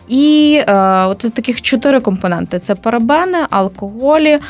І 0.08 0.60
е, 0.66 0.74
оце 1.04 1.30
таких 1.30 1.62
чотири 1.62 2.00
компоненти: 2.00 2.58
це 2.58 2.74
парабени, 2.74 3.38
алкоголі, 3.50 4.30
е, 4.30 4.40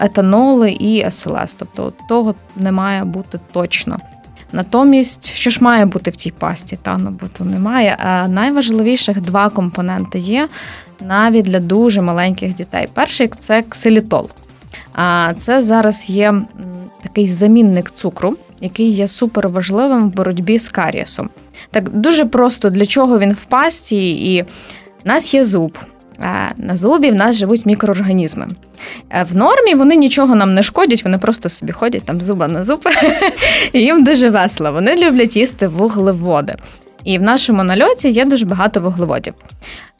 етаноли 0.00 0.70
і 0.70 1.10
СЛС. 1.10 1.54
Тобто 1.58 1.92
того 2.08 2.34
не 2.56 2.72
має 2.72 3.04
бути 3.04 3.40
точно. 3.52 3.98
Натомість, 4.52 5.32
що 5.32 5.50
ж 5.50 5.64
має 5.64 5.86
бути 5.86 6.10
в 6.10 6.16
цій 6.16 6.30
пасті, 6.30 6.78
та 6.82 6.98
ну 6.98 7.10
бо 7.20 7.26
то 7.38 7.44
немає. 7.44 7.96
А 7.98 8.28
найважливіших 8.28 9.20
два 9.20 9.48
компоненти 9.50 10.18
є 10.18 10.48
навіть 11.00 11.44
для 11.44 11.60
дуже 11.60 12.02
маленьких 12.02 12.54
дітей. 12.54 12.88
Перший 12.94 13.28
це 13.28 13.62
ксилітол. 13.62 14.30
Це 15.38 15.62
зараз 15.62 16.10
є 16.10 16.34
такий 17.02 17.26
замінник 17.26 17.90
цукру, 17.90 18.36
який 18.60 18.90
є 18.90 19.08
суперважливим 19.08 20.08
в 20.08 20.14
боротьбі 20.14 20.58
з 20.58 20.68
карієсом. 20.68 21.28
Так 21.70 21.90
дуже 21.90 22.24
просто 22.24 22.70
для 22.70 22.86
чого 22.86 23.18
він 23.18 23.32
в 23.32 23.44
пасті, 23.44 24.10
і 24.34 24.42
в 24.42 24.46
нас 25.04 25.34
є 25.34 25.44
зуб. 25.44 25.78
На 26.56 26.76
зубі 26.76 27.10
в 27.10 27.14
нас 27.14 27.36
живуть 27.36 27.66
мікроорганізми. 27.66 28.48
В 29.30 29.36
нормі 29.36 29.74
вони 29.74 29.96
нічого 29.96 30.34
нам 30.34 30.54
не 30.54 30.62
шкодять, 30.62 31.04
вони 31.04 31.18
просто 31.18 31.48
собі 31.48 31.72
ходять 31.72 32.04
там 32.04 32.20
зуба 32.20 32.48
на 32.48 32.64
зуб, 32.64 32.88
і 33.72 33.80
їм 33.80 34.04
дуже 34.04 34.30
весело. 34.30 34.72
Вони 34.72 34.96
люблять 34.96 35.36
їсти 35.36 35.66
вуглеводи. 35.66 36.54
І 37.04 37.18
в 37.18 37.22
нашому 37.22 37.64
нальоті 37.64 38.10
є 38.10 38.24
дуже 38.24 38.46
багато 38.46 38.80
вуглеводів. 38.80 39.34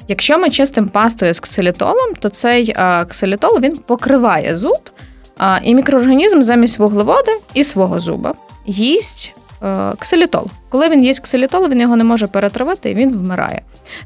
Якщо 0.08 0.38
ми 0.38 0.50
чистимо 0.50 0.88
пастою 0.92 1.34
з 1.34 1.40
ксилітолом, 1.40 2.14
то 2.20 2.28
цей 2.28 2.74
ксилітол 3.08 3.60
він 3.60 3.76
покриває 3.76 4.56
зуб, 4.56 4.90
і 5.62 5.74
мікроорганізм 5.74 6.42
замість 6.42 6.78
вуглеводу 6.78 7.30
і 7.54 7.64
свого 7.64 8.00
зуба 8.00 8.34
їсть 8.66 9.32
е, 9.36 9.40
ксилітол. 9.98 10.46
Коли 10.68 10.88
він 10.88 11.04
їсть 11.04 11.20
ксилітол, 11.20 11.68
він 11.68 11.80
його 11.80 11.96
не 11.96 12.04
може 12.04 12.26
перетравити 12.26 12.90
і 12.90 12.94
він 12.94 13.12
вмирає. 13.12 13.62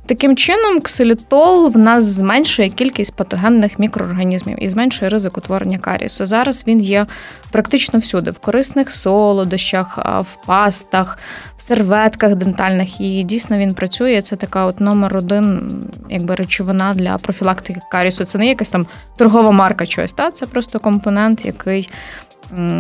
Таким 0.07 0.37
чином, 0.37 0.81
ксилітол 0.81 1.71
в 1.71 1.79
нас 1.79 2.05
зменшує 2.05 2.69
кількість 2.69 3.15
патогенних 3.15 3.79
мікроорганізмів 3.79 4.63
і 4.65 4.69
зменшує 4.69 5.09
ризик 5.09 5.39
утворення 5.39 5.79
карісу. 5.79 6.27
Зараз 6.27 6.65
він 6.67 6.81
є 6.81 7.07
практично 7.51 7.99
всюди: 7.99 8.31
в 8.31 8.39
корисних 8.39 8.91
солодощах, 8.91 9.99
в 10.21 10.47
пастах, 10.47 11.19
в 11.57 11.61
серветках 11.61 12.35
дентальних. 12.35 13.01
І 13.01 13.23
дійсно 13.23 13.59
він 13.59 13.75
працює. 13.75 14.23
Це 14.23 14.37
така 14.37 14.65
от 14.65 14.81
номер 14.81 15.17
один, 15.17 15.71
якби 16.11 16.35
речовина 16.35 16.95
для 16.95 17.19
профілактики 17.19 17.81
карісу. 17.91 18.25
Це 18.25 18.39
не 18.39 18.47
якась 18.47 18.71
там 18.71 18.87
торгова 19.17 19.51
марка 19.51 19.87
чогось, 19.87 20.13
та 20.13 20.31
це 20.31 20.47
просто 20.47 20.79
компонент, 20.79 21.47
який 21.47 21.89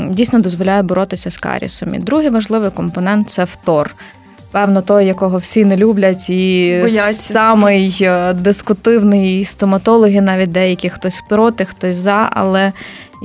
дійсно 0.09 0.39
дозволяє 0.39 0.83
боротися 0.83 1.31
з 1.31 1.39
карісом. 1.39 1.95
І 1.95 1.99
другий 1.99 2.31
важливий 2.31 2.71
компонент 2.71 3.31
це 3.31 3.47
фтор. 3.47 3.95
Певно, 4.51 4.83
той, 4.83 5.07
якого 5.07 5.39
всі 5.39 5.65
не 5.65 5.77
люблять, 5.77 6.31
і 6.31 6.79
Бояться. 6.83 7.33
самий 7.33 7.99
е, 8.03 8.33
дискутивний 8.33 9.45
стоматологи, 9.45 10.21
навіть 10.21 10.53
деякі 10.53 10.89
хтось 10.89 11.23
проти, 11.29 11.65
хтось 11.65 11.97
за. 11.97 12.31
Але 12.33 12.73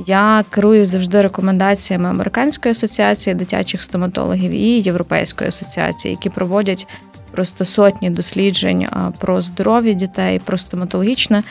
я 0.06 0.44
керую 0.50 0.84
завжди 0.84 1.22
рекомендаціями 1.22 2.08
Американської 2.08 2.72
асоціації 2.72 3.34
дитячих 3.34 3.82
стоматологів 3.82 4.50
і 4.50 4.80
Європейської 4.80 5.48
асоціації, 5.48 6.12
які 6.14 6.30
проводять 6.30 6.86
просто 7.30 7.64
сотні 7.64 8.10
досліджень 8.10 8.82
е, 8.82 9.12
про 9.18 9.40
здоров'я 9.40 9.92
дітей, 9.92 10.40
про 10.44 10.58
стоматологічне. 10.58 11.42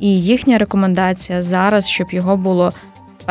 І 0.00 0.20
їхня 0.20 0.58
рекомендація 0.58 1.42
зараз, 1.42 1.88
щоб 1.88 2.06
його 2.10 2.36
було 2.36 2.72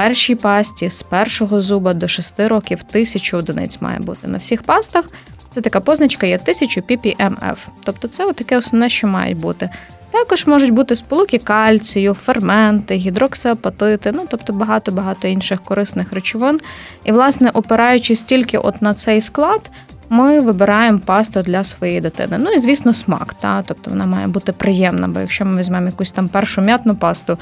першій 0.03 0.35
пасті 0.35 0.89
з 0.89 1.03
першого 1.03 1.61
зуба 1.61 1.93
до 1.93 2.07
6 2.07 2.39
років 2.39 2.83
тисячу 2.83 3.37
одиниць 3.37 3.81
має 3.81 3.99
бути 3.99 4.27
на 4.27 4.37
всіх 4.37 4.63
пастах. 4.63 5.05
Це 5.51 5.61
така 5.61 5.79
позначка 5.79 6.27
є 6.27 6.35
1000 6.35 6.81
ppmf. 6.81 7.57
Тобто 7.83 8.07
це 8.07 8.33
таке 8.33 8.57
основне, 8.57 8.89
що 8.89 9.07
мають 9.07 9.37
бути. 9.37 9.69
Також 10.11 10.47
можуть 10.47 10.71
бути 10.71 10.95
сполуки 10.95 11.37
кальцію, 11.37 12.13
ферменти, 12.13 12.95
гідроксиапатити, 12.95 14.11
ну 14.11 14.25
тобто 14.29 14.53
багато-багато 14.53 15.27
інших 15.27 15.61
корисних 15.61 16.13
речовин. 16.13 16.59
І, 17.03 17.11
власне, 17.11 17.49
опираючись 17.53 18.23
тільки 18.23 18.57
от 18.57 18.81
на 18.81 18.93
цей 18.93 19.21
склад, 19.21 19.69
ми 20.09 20.39
вибираємо 20.39 20.99
пасту 20.99 21.41
для 21.41 21.63
своєї 21.63 22.01
дитини. 22.01 22.37
Ну 22.39 22.51
і 22.51 22.59
звісно, 22.59 22.93
смак. 22.93 23.33
Та? 23.33 23.63
Тобто 23.67 23.91
вона 23.91 24.05
має 24.05 24.27
бути 24.27 24.51
приємна, 24.51 25.07
бо 25.07 25.19
якщо 25.19 25.45
ми 25.45 25.59
візьмемо 25.59 25.85
якусь 25.85 26.11
там 26.11 26.27
першу 26.27 26.61
м'ятну 26.61 26.95
пасту, 26.95 27.37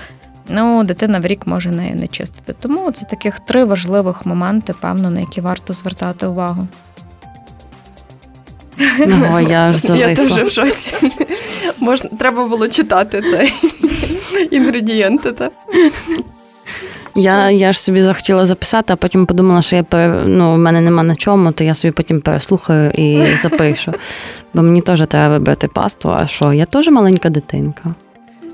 ну 0.49 0.83
дитина 0.83 1.19
в 1.19 1.25
рік 1.25 1.47
може 1.47 1.71
неї 1.71 1.93
не 1.93 2.07
чистити. 2.07 2.53
Тому 2.59 2.91
це 2.91 3.05
таких 3.05 3.39
три 3.39 3.63
важливих 3.63 4.25
моменти, 4.25 4.73
певно, 4.81 5.09
на 5.09 5.19
які 5.19 5.41
варто 5.41 5.73
звертати 5.73 6.27
увагу. 6.27 6.67
Ну, 8.99 9.39
я 9.39 9.71
ж 9.71 9.97
Я 9.97 10.15
теж 10.15 10.31
в 10.31 10.51
шоці. 10.51 10.89
Можна, 11.79 12.09
треба 12.19 12.45
було 12.45 12.67
читати 12.67 13.23
цей 13.31 13.53
інгредієнти, 14.51 15.31
так? 15.31 15.51
Я 17.15 17.49
я 17.49 17.71
ж 17.71 17.81
собі 17.81 18.01
захотіла 18.01 18.45
записати, 18.45 18.93
а 18.93 18.95
потім 18.95 19.25
подумала, 19.25 19.61
що 19.61 19.75
я 19.75 19.85
ну, 20.25 20.53
в 20.53 20.57
мене 20.57 20.81
нема 20.81 21.03
на 21.03 21.15
чому, 21.15 21.51
то 21.51 21.63
я 21.63 21.75
собі 21.75 21.91
потім 21.91 22.21
переслухаю 22.21 22.91
і 22.91 23.35
запишу. 23.35 23.93
Бо 24.53 24.61
мені 24.61 24.81
теж 24.81 25.03
треба 25.07 25.33
вибрати 25.33 25.67
пасту, 25.67 26.13
а 26.13 26.27
що? 26.27 26.53
Я 26.53 26.65
теж 26.65 26.87
маленька 26.87 27.29
дитинка. 27.29 27.95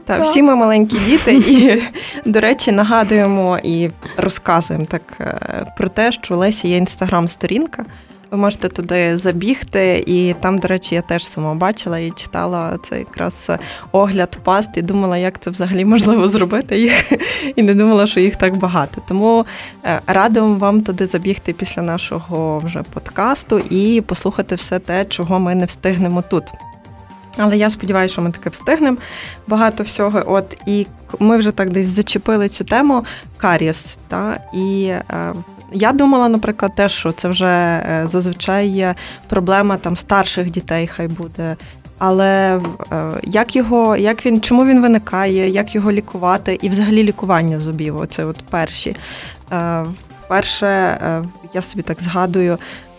Так, 0.06 0.24
всі 0.24 0.44
ми 0.44 0.56
маленькі 0.56 0.98
діти, 1.00 1.34
і, 1.34 1.82
до 2.30 2.40
речі, 2.40 2.72
нагадуємо 2.72 3.60
і 3.64 3.90
розказуємо 4.18 4.86
так 4.86 5.02
е, 5.20 5.66
про 5.78 5.90
те, 5.90 6.12
що 6.12 6.36
у 6.36 6.38
Лесі 6.38 6.68
є 6.68 6.78
інстаграм-сторінка. 6.78 7.86
Ви 8.32 8.40
можете 8.40 8.70
туди 8.70 9.18
забігти, 9.18 10.04
і 10.08 10.36
там, 10.40 10.58
до 10.58 10.68
речі, 10.68 10.96
я 10.96 11.02
теж 11.02 11.28
сама 11.28 11.54
бачила 11.54 12.00
і 12.00 12.12
читала 12.12 12.80
це 12.90 13.00
якраз 13.00 13.52
огляд 13.92 14.40
паст, 14.44 14.70
і 14.76 14.82
думала, 14.82 15.18
як 15.18 15.40
це 15.40 15.50
взагалі 15.50 15.86
можливо 15.86 16.28
зробити 16.28 16.80
їх, 16.80 17.12
і 17.56 17.64
не 17.64 17.74
думала, 17.74 18.08
що 18.08 18.20
їх 18.20 18.36
так 18.36 18.58
багато. 18.58 19.02
Тому 19.08 19.46
е, 19.86 20.02
радимо 20.08 20.56
вам 20.56 20.82
туди 20.82 21.06
забігти 21.06 21.54
після 21.54 21.82
нашого 21.82 22.60
вже 22.60 22.84
подкасту 22.94 23.60
і 23.60 24.02
послухати 24.02 24.56
все 24.56 24.80
те, 24.80 25.06
чого 25.06 25.40
ми 25.40 25.56
не 25.56 25.66
встигнемо 25.66 26.24
тут. 26.30 26.44
Але 27.38 27.58
я 27.58 27.70
сподіваюся, 27.70 28.14
що 28.14 28.22
ми 28.22 28.32
таки 28.32 28.50
встигнемо 28.50 28.98
багато 29.48 29.84
всього. 29.84 30.24
От 30.26 30.58
і 30.66 30.88
ми 31.20 31.38
вже 31.38 31.52
так 31.52 31.70
десь 31.70 31.88
зачепили 31.88 32.50
цю 32.50 32.64
тему 32.64 33.06
каріс. 33.38 33.98
Та 34.08 34.40
і 34.54 34.86
е, 34.86 35.34
я 35.72 35.92
думала, 35.92 36.30
наприклад, 36.30 36.76
теж, 36.76 36.92
що 36.92 37.12
це 37.12 37.30
вже 37.30 37.46
е, 37.46 38.04
зазвичай 38.06 38.68
є 38.68 38.96
проблема 39.28 39.78
там 39.78 39.98
старших 39.98 40.52
дітей, 40.52 40.88
хай 40.88 41.08
буде. 41.08 41.56
Але 41.98 42.62
е, 42.92 43.10
як 43.24 43.56
його, 43.56 43.96
як 43.96 44.26
він, 44.26 44.42
чому 44.42 44.66
він 44.66 44.82
виникає, 44.82 45.50
як 45.50 45.76
його 45.76 45.92
лікувати, 45.92 46.60
і 46.62 46.70
взагалі 46.70 47.04
лікування 47.04 47.60
зубів? 47.60 47.98
Оце 47.98 48.26
от 48.26 48.44
перші. 48.50 48.96
Е, 49.52 49.86
перше, 50.28 50.68
е, 50.68 51.24
я 51.54 51.62
собі 51.62 51.82
так 51.82 52.02
згадую, 52.02 52.58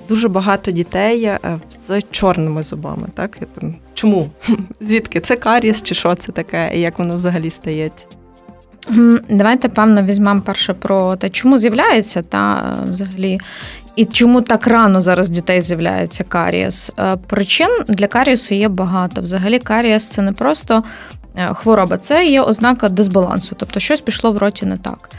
дуже 0.09 0.29
багато 0.29 0.71
дітей 0.71 1.25
е, 1.25 1.39
з 1.89 2.03
чорними 2.11 2.63
зубами. 2.63 3.09
Так 3.15 3.39
чому? 3.95 4.31
Звідки 4.81 5.21
це 5.21 5.37
каріс, 5.37 5.83
чи 5.83 5.95
що 5.95 6.15
це 6.15 6.33
таке, 6.33 6.71
і 6.75 6.81
як 6.81 6.99
воно 6.99 7.17
взагалі 7.17 7.51
стається? 7.51 8.07
Давайте 9.29 9.69
певно 9.69 10.03
візьмемо 10.03 10.41
перше 10.41 10.75
про 10.75 11.17
те, 11.17 11.31
чому 11.31 11.59
з'являється 11.59 12.23
та 12.23 12.75
взагалі. 12.93 13.39
І 13.97 14.05
чому 14.05 14.41
так 14.41 14.67
рано 14.67 15.01
зараз 15.01 15.31
дітей 15.31 15.63
з'являється 15.63 16.25
карієс? 16.25 16.93
Е, 16.99 17.17
причин 17.27 17.69
для 17.89 18.07
карієсу 18.07 18.55
є 18.55 18.69
багато. 18.69 19.21
Взагалі, 19.21 19.59
карієс 19.59 20.09
це 20.09 20.23
не 20.23 20.33
просто 20.33 20.85
е, 21.37 21.47
хвороба, 21.55 21.99
це 21.99 22.27
є 22.27 22.41
ознака 22.43 22.89
дисбалансу, 22.89 23.57
тобто 23.59 23.81
щось 23.81 24.01
пішло 24.01 24.33
в 24.33 24.39
роті 24.39 24.67
не 24.67 24.77
так. 24.77 25.11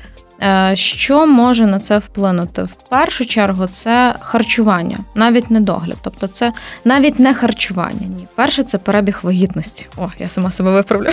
Е, 0.44 0.72
що 0.76 1.28
може 1.28 1.66
на 1.66 1.80
це 1.80 1.98
вплинути? 1.98 2.64
В 2.64 2.74
першу 2.90 3.26
чергу 3.26 3.68
це 3.68 4.16
харчування, 4.20 4.98
навіть 5.16 5.52
не 5.52 5.60
догляд. 5.60 5.98
Тобто, 6.02 6.28
це 6.28 6.54
навіть 6.86 7.20
не 7.20 7.34
харчування. 7.34 8.08
Ні, 8.18 8.28
перше 8.36 8.64
це 8.64 8.78
перебіг 8.78 9.20
вагітності. 9.24 9.88
О, 9.98 10.10
я 10.20 10.28
сама 10.28 10.52
себе 10.52 10.72
виправлю. 10.72 11.10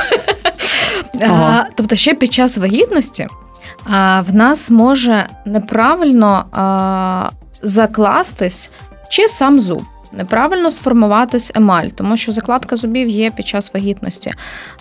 Ага. 1.20 1.66
Тобто, 1.74 1.96
ще 1.96 2.14
під 2.14 2.34
час 2.34 2.58
вагітності 2.58 3.26
в 4.26 4.34
нас 4.34 4.70
може 4.70 5.26
неправильно 5.44 6.44
закластись 7.62 8.70
чи 9.10 9.28
сам 9.28 9.60
зуб 9.60 9.82
неправильно 10.12 10.70
сформуватись 10.70 11.50
емаль, 11.54 11.86
тому 11.86 12.16
що 12.16 12.32
закладка 12.32 12.76
зубів 12.76 13.08
є 13.08 13.30
під 13.30 13.48
час 13.48 13.74
вагітності. 13.74 14.32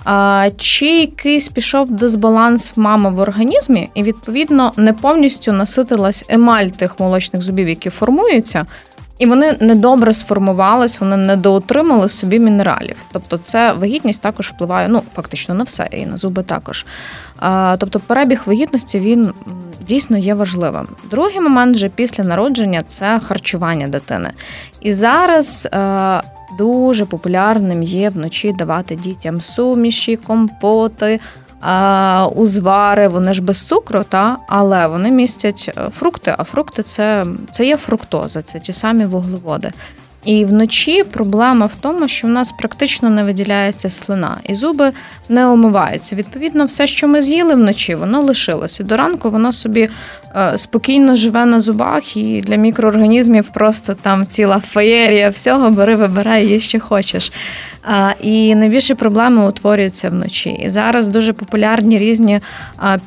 А, 0.04 0.50
Чи 0.58 0.86
якийсь 0.86 1.48
пішов 1.48 1.92
дисбаланс 1.92 2.78
в 2.78 2.80
мами 2.80 3.10
в 3.10 3.20
організмі, 3.20 3.90
і, 3.94 4.04
відповідно, 4.04 4.72
не 4.78 4.94
повністю 4.94 5.52
наситилась 5.52 6.26
емаль 6.30 6.68
тих 6.68 7.00
молочних 7.00 7.42
зубів, 7.42 7.70
які 7.70 7.90
формуються. 7.90 8.66
І 9.20 9.26
вони 9.26 9.58
недобре 9.60 10.14
сформувались, 10.14 11.00
вони 11.00 11.18
недоотримали 11.18 12.10
собі 12.10 12.40
мінералів. 12.40 12.96
Тобто, 13.12 13.38
це 13.38 13.72
вагітність 13.72 14.22
також 14.22 14.50
впливає, 14.50 14.88
ну 14.88 15.02
фактично 15.16 15.56
на 15.56 15.64
все, 15.64 15.88
і 15.92 16.06
на 16.06 16.18
зуби 16.18 16.44
також. 16.44 16.86
Тобто, 17.78 18.00
перебіг 18.00 18.42
вагітності 18.46 19.00
він 19.00 19.34
дійсно 19.88 20.18
є 20.18 20.34
важливим. 20.34 20.88
Другий 21.12 21.40
момент 21.40 21.76
вже 21.76 21.90
після 21.90 22.24
народження 22.24 22.82
це 22.88 23.20
харчування 23.20 23.88
дитини. 23.88 24.32
І 24.82 24.94
зараз 24.94 25.68
е, 25.74 26.22
дуже 26.58 27.06
популярним 27.06 27.84
є 27.84 28.10
вночі 28.10 28.54
давати 28.54 28.96
дітям 28.96 29.42
суміші, 29.42 30.16
компоти. 30.18 31.20
Узвари, 32.36 33.08
вони 33.08 33.34
ж 33.34 33.42
без 33.42 33.62
цукру, 33.62 34.04
та 34.10 34.38
але 34.48 34.88
вони 34.88 35.12
містять 35.12 35.72
е, 35.78 35.90
фрукти, 35.90 36.36
а 36.38 36.44
фрукти 36.44 36.84
це 36.84 37.26
це 37.52 37.66
є 37.66 37.78
фруктоза, 37.78 38.42
це 38.42 38.60
ті 38.60 38.74
самі 38.74 39.06
вуглеводи. 39.06 39.72
І 40.26 40.46
вночі 40.46 41.04
проблема 41.04 41.66
в 41.66 41.76
тому, 41.82 42.08
що 42.08 42.28
в 42.28 42.30
нас 42.30 42.52
практично 42.52 43.10
не 43.10 43.24
виділяється 43.24 43.90
слина, 43.90 44.38
і 44.44 44.56
зуби 44.56 44.92
не 45.30 45.48
омиваються. 45.48 46.16
Відповідно, 46.16 46.66
все, 46.66 46.88
що 46.88 47.08
ми 47.08 47.22
з'їли 47.22 47.56
вночі, 47.56 47.96
воно 47.96 48.22
лишилося. 48.22 48.84
До 48.84 48.98
ранку 48.98 49.30
воно 49.30 49.54
собі 49.54 49.90
е, 50.36 50.58
спокійно 50.58 51.16
живе 51.16 51.46
на 51.46 51.60
зубах, 51.60 52.18
і 52.18 52.42
для 52.42 52.56
мікроорганізмів 52.56 53.48
просто 53.54 53.94
там 53.94 54.26
ціла 54.26 54.60
феєрія 54.60 55.30
всього, 55.30 55.70
бери, 55.70 55.96
вибирай, 55.96 56.44
її 56.44 56.60
що 56.60 56.80
хочеш. 56.80 57.32
І 58.22 58.56
найбільші 58.56 58.94
проблеми 58.94 59.48
утворюються 59.48 60.10
вночі. 60.10 60.50
І 60.50 60.70
зараз 60.70 61.08
дуже 61.08 61.34
популярні 61.34 61.98
різні 61.98 62.40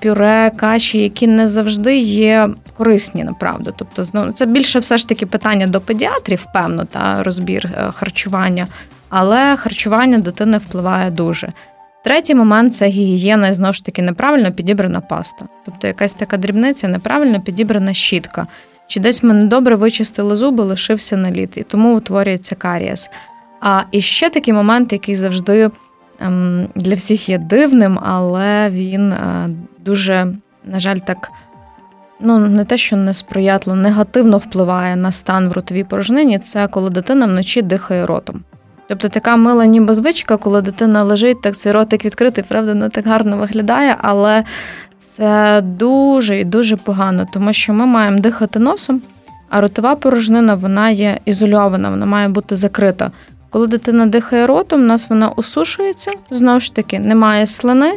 пюре, 0.00 0.50
каші, 0.56 0.98
які 0.98 1.26
не 1.26 1.48
завжди 1.48 1.96
є 1.98 2.48
корисні, 2.76 3.24
направду. 3.24 3.74
Тобто, 3.76 4.32
це 4.32 4.46
більше 4.46 4.78
все 4.78 4.98
ж 4.98 5.08
таки 5.08 5.26
питання 5.26 5.66
до 5.66 5.80
педіатрів, 5.80 6.46
певно, 6.54 6.84
та 6.84 7.03
розбір 7.04 7.66
е, 7.66 7.90
харчування, 7.94 8.66
але 9.08 9.56
харчування 9.56 10.18
дитини 10.18 10.58
впливає 10.58 11.10
дуже. 11.10 11.52
Третій 12.04 12.34
момент 12.34 12.74
це 12.74 12.86
гігієна 12.86 13.48
і 13.48 13.54
знову 13.54 13.72
ж 13.72 13.84
таки 13.84 14.02
неправильно 14.02 14.52
підібрана 14.52 15.00
паста. 15.00 15.46
Тобто 15.64 15.86
якась 15.86 16.12
така 16.14 16.36
дрібниця, 16.36 16.88
неправильно 16.88 17.40
підібрана 17.40 17.94
щітка. 17.94 18.46
чи 18.86 19.00
десь 19.00 19.22
ми 19.22 19.34
недобре 19.34 19.76
вичистили 19.76 20.36
зуби, 20.36 20.64
лишився 20.64 21.16
наліт, 21.16 21.56
і 21.56 21.62
тому 21.62 21.96
утворюється 21.96 22.54
карієс. 22.54 23.10
А 23.60 23.82
і 23.92 24.00
ще 24.00 24.30
такий 24.30 24.54
момент, 24.54 24.92
який 24.92 25.16
завжди 25.16 25.70
ем, 26.20 26.68
для 26.74 26.94
всіх 26.94 27.28
є 27.28 27.38
дивним, 27.38 27.98
але 28.02 28.70
він 28.70 29.12
е, 29.12 29.48
дуже, 29.78 30.34
на 30.64 30.80
жаль, 30.80 30.98
так. 30.98 31.30
Ну, 32.20 32.38
не 32.38 32.64
те, 32.64 32.76
що 32.76 32.96
несприятливо, 32.96 33.76
негативно 33.78 34.38
впливає 34.38 34.96
на 34.96 35.12
стан 35.12 35.48
в 35.48 35.52
ротовій 35.52 35.84
порожнині, 35.84 36.38
це 36.38 36.68
коли 36.68 36.90
дитина 36.90 37.26
вночі 37.26 37.62
дихає 37.62 38.06
ротом. 38.06 38.44
Тобто 38.88 39.08
така 39.08 39.36
мила 39.36 39.66
ніби 39.66 39.94
звичка, 39.94 40.36
коли 40.36 40.62
дитина 40.62 41.02
лежить, 41.02 41.42
так 41.42 41.56
цей 41.56 41.72
ротик 41.72 42.04
відкритий, 42.04 42.44
правда, 42.48 42.74
не 42.74 42.88
так 42.88 43.06
гарно 43.06 43.36
виглядає, 43.36 43.96
але 43.98 44.44
це 44.98 45.60
дуже 45.64 46.40
і 46.40 46.44
дуже 46.44 46.76
погано, 46.76 47.26
тому 47.32 47.52
що 47.52 47.72
ми 47.72 47.86
маємо 47.86 48.18
дихати 48.18 48.58
носом, 48.58 49.02
а 49.50 49.60
ротова 49.60 49.96
порожнина 49.96 50.54
вона 50.54 50.90
є 50.90 51.18
ізольована, 51.24 51.90
вона 51.90 52.06
має 52.06 52.28
бути 52.28 52.56
закрита. 52.56 53.10
Коли 53.50 53.66
дитина 53.66 54.06
дихає 54.06 54.46
ротом, 54.46 54.80
у 54.80 54.84
нас 54.84 55.10
вона 55.10 55.28
осушується, 55.28 56.12
знову 56.30 56.60
ж 56.60 56.74
таки, 56.74 56.98
немає 56.98 57.46
слини, 57.46 57.92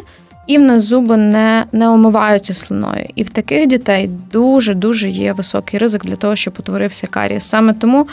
і 0.47 0.57
в 0.57 0.61
нас 0.61 0.83
зуби 0.83 1.17
не 1.17 1.65
не 1.71 1.89
омиваються 1.89 2.53
слиною. 2.53 3.05
І 3.15 3.23
в 3.23 3.29
таких 3.29 3.67
дітей 3.67 4.09
дуже-дуже 4.31 5.09
є 5.09 5.33
високий 5.33 5.79
ризик 5.79 6.05
для 6.05 6.15
того, 6.15 6.35
щоб 6.35 6.53
утворився 6.59 7.07
карієс. 7.07 7.45
Саме 7.45 7.73
тому 7.73 8.07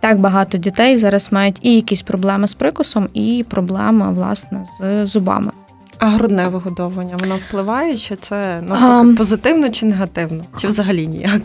так 0.00 0.20
багато 0.20 0.58
дітей 0.58 0.96
зараз 0.96 1.32
мають 1.32 1.58
і 1.62 1.74
якісь 1.74 2.02
проблеми 2.02 2.48
з 2.48 2.54
прикусом, 2.54 3.08
і 3.14 3.44
проблеми 3.48 4.12
власне 4.12 4.64
з 4.80 5.06
зубами. 5.06 5.50
А 5.98 6.06
грудне 6.06 6.48
вигодовування 6.48 7.16
воно 7.16 7.36
впливає, 7.48 7.96
чи 7.96 8.16
це 8.16 8.62
а, 8.70 9.04
позитивно 9.18 9.70
чи 9.70 9.86
негативно? 9.86 10.44
Чи 10.56 10.66
взагалі 10.66 11.06
ніяк? 11.06 11.42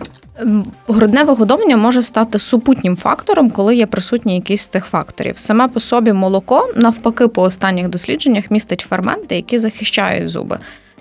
Грудне 0.87 1.23
вигодовування 1.23 1.77
може 1.77 2.03
стати 2.03 2.39
супутнім 2.39 2.95
фактором, 2.95 3.49
коли 3.49 3.75
є 3.75 3.85
присутні 3.85 4.35
якісь 4.35 4.61
з 4.61 4.67
тих 4.67 4.85
факторів. 4.85 5.37
Саме 5.37 5.67
по 5.67 5.79
собі 5.79 6.13
молоко, 6.13 6.69
навпаки, 6.75 7.27
по 7.27 7.41
останніх 7.41 7.89
дослідженнях 7.89 8.51
містить 8.51 8.85
ферменти, 8.89 9.35
які 9.35 9.59
захищають 9.59 10.29
зуби. 10.29 10.59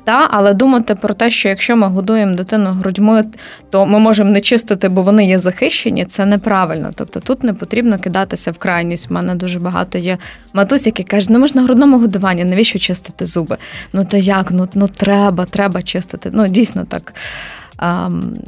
Та, 0.08 0.28
але 0.30 0.54
думати 0.54 0.94
про 0.94 1.14
те, 1.14 1.30
що 1.30 1.48
якщо 1.48 1.76
ми 1.76 1.86
годуємо 1.86 2.34
дитину 2.34 2.70
грудьми, 2.70 3.24
то 3.70 3.86
ми 3.86 3.98
можемо 3.98 4.30
не 4.30 4.40
чистити, 4.40 4.88
бо 4.88 5.02
вони 5.02 5.26
є 5.26 5.38
захищені, 5.38 6.04
це 6.04 6.26
неправильно. 6.26 6.90
Тобто 6.94 7.20
тут 7.20 7.42
не 7.42 7.52
потрібно 7.52 7.98
кидатися 7.98 8.50
в 8.50 8.58
крайність. 8.58 9.10
У 9.10 9.14
мене 9.14 9.34
дуже 9.34 9.60
багато 9.60 9.98
є 9.98 10.18
матусь, 10.52 10.86
які 10.86 11.02
кажуть, 11.02 11.30
ну 11.30 11.38
можна 11.38 11.62
грудному 11.62 11.98
годуванні, 11.98 12.44
навіщо 12.44 12.78
чистити 12.78 13.26
зуби? 13.26 13.56
Ну 13.92 14.04
то 14.04 14.16
як? 14.16 14.50
Ну 14.50 14.68
ну 14.74 14.88
треба, 14.88 15.44
треба 15.44 15.82
чистити. 15.82 16.30
Ну 16.32 16.48
дійсно 16.48 16.84
так. 16.84 17.14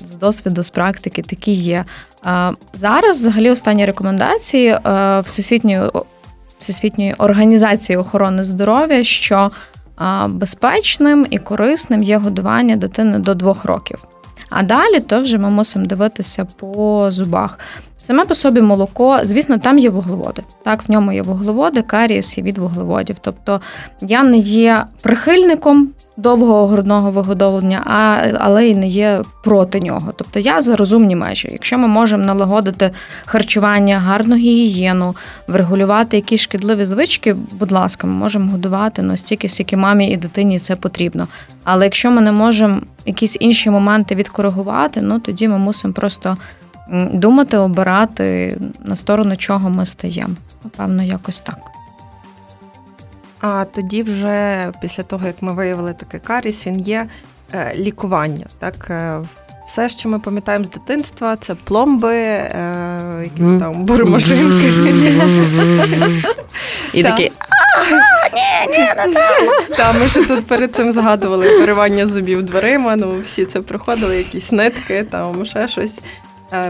З 0.05 0.15
досвіду, 0.15 0.63
з 0.63 0.71
практики 0.71 1.23
такі 1.23 1.53
є. 1.53 1.85
Зараз, 2.75 3.19
взагалі, 3.19 3.51
останні 3.51 3.85
рекомендації 3.85 4.69
е, 4.69 5.21
Всесвітньої 5.21 5.81
Всесвітньої 6.61 7.15
організації 7.19 7.97
охорони 7.97 8.45
здоров'я, 8.45 9.05
що 9.05 9.51
безпечним 10.29 11.27
і 11.31 11.39
корисним 11.39 12.03
є 12.03 12.19
годування 12.19 12.77
дитини 12.77 13.19
до 13.19 13.35
двох 13.35 13.65
років. 13.65 14.05
А 14.51 14.63
далі 14.63 15.01
то 15.01 15.21
вже 15.21 15.39
ми 15.39 15.51
мусимо 15.51 15.85
дивитися 15.85 16.45
по 16.45 17.07
зубах. 17.11 17.59
Саме 18.03 18.25
по 18.25 18.35
собі 18.35 18.61
молоко, 18.61 19.19
звісно, 19.23 19.59
там 19.59 19.79
є 19.79 19.91
вуглеводи. 19.91 20.43
Так, 20.65 20.89
в 20.89 20.91
ньому 20.91 21.13
є 21.13 21.23
вуглеводи, 21.23 21.83
карієс 21.83 22.39
є 22.39 22.45
від 22.45 22.59
вуглеводів. 22.59 23.17
Тобто 23.21 23.61
я 24.01 24.23
не 24.23 24.39
є 24.39 24.85
прихильником 25.03 25.89
довгого 26.17 26.67
грудного 26.67 27.11
вигодовлення, 27.11 27.83
а, 27.87 28.27
але 28.39 28.67
й 28.67 28.75
не 28.75 28.89
є 28.89 29.23
проти 29.45 29.81
нього. 29.81 30.13
Тобто 30.17 30.39
я 30.39 30.63
за 30.63 30.77
розумні 30.77 31.17
межі. 31.17 31.49
Якщо 31.53 31.79
ми 31.79 31.89
можемо 31.89 32.25
налагодити 32.25 32.91
харчування, 33.27 33.99
гарну 33.99 34.37
гігієну, 34.37 35.17
врегулювати 35.49 36.17
якісь 36.17 36.41
шкідливі 36.41 36.85
звички, 36.85 37.37
будь 37.53 37.73
ласка, 37.73 38.07
ми 38.07 38.13
можемо 38.13 38.51
годувати 38.51 39.03
ну, 39.03 39.17
стільки, 39.17 39.49
скільки 39.49 39.77
мамі 39.77 40.11
і 40.11 40.17
дитині 40.17 40.59
це 40.59 40.77
потрібно. 40.77 41.29
Але 41.65 41.85
якщо 41.85 42.11
ми 42.11 42.21
не 42.21 42.33
можемо 42.33 42.81
якісь 43.07 43.37
інші 43.41 43.71
моменти 43.71 44.15
відкоригувати, 44.15 45.01
ну 45.03 45.19
тоді 45.19 45.49
ми 45.49 45.59
мусимо 45.59 45.95
просто 45.95 46.37
думати, 47.13 47.57
обирати 47.57 48.57
на 48.85 48.97
сторону 48.97 49.37
чого 49.37 49.71
ми 49.71 49.87
стаємо. 49.87 50.35
Напевно, 50.65 51.03
якось 51.03 51.41
так. 51.41 51.59
А 53.41 53.65
тоді, 53.65 54.03
вже 54.03 54.73
після 54.81 55.03
того, 55.03 55.27
як 55.27 55.43
ми 55.43 55.53
виявили 55.53 55.93
такий 55.93 56.21
каріс, 56.21 56.67
він 56.67 56.81
є 56.81 57.07
е, 57.55 57.75
лікування. 57.77 58.47
Так, 58.59 58.87
е, 58.91 59.21
все, 59.67 59.89
що 59.89 60.09
ми 60.09 60.19
пам'ятаємо 60.19 60.65
з 60.65 60.71
дитинства, 60.71 61.37
це 61.37 61.55
пломби, 61.55 62.15
е, 62.15 63.01
якісь 63.23 63.61
там 63.61 63.85
буремашинки. 63.85 64.71
І 66.93 67.03
такі. 67.03 67.33
Та 69.77 69.93
ми 69.93 70.09
ще 70.09 70.25
тут 70.25 70.47
перед 70.47 70.75
цим 70.75 70.93
згадували 70.93 71.59
виривання 71.59 72.07
зубів 72.07 72.43
дверима. 72.43 72.97
Ну 72.97 73.21
всі 73.21 73.45
це 73.45 73.61
проходили, 73.61 74.17
якісь 74.17 74.53
нитки, 74.53 75.07
там 75.11 75.47
ще 75.47 75.69
щось. 75.69 76.01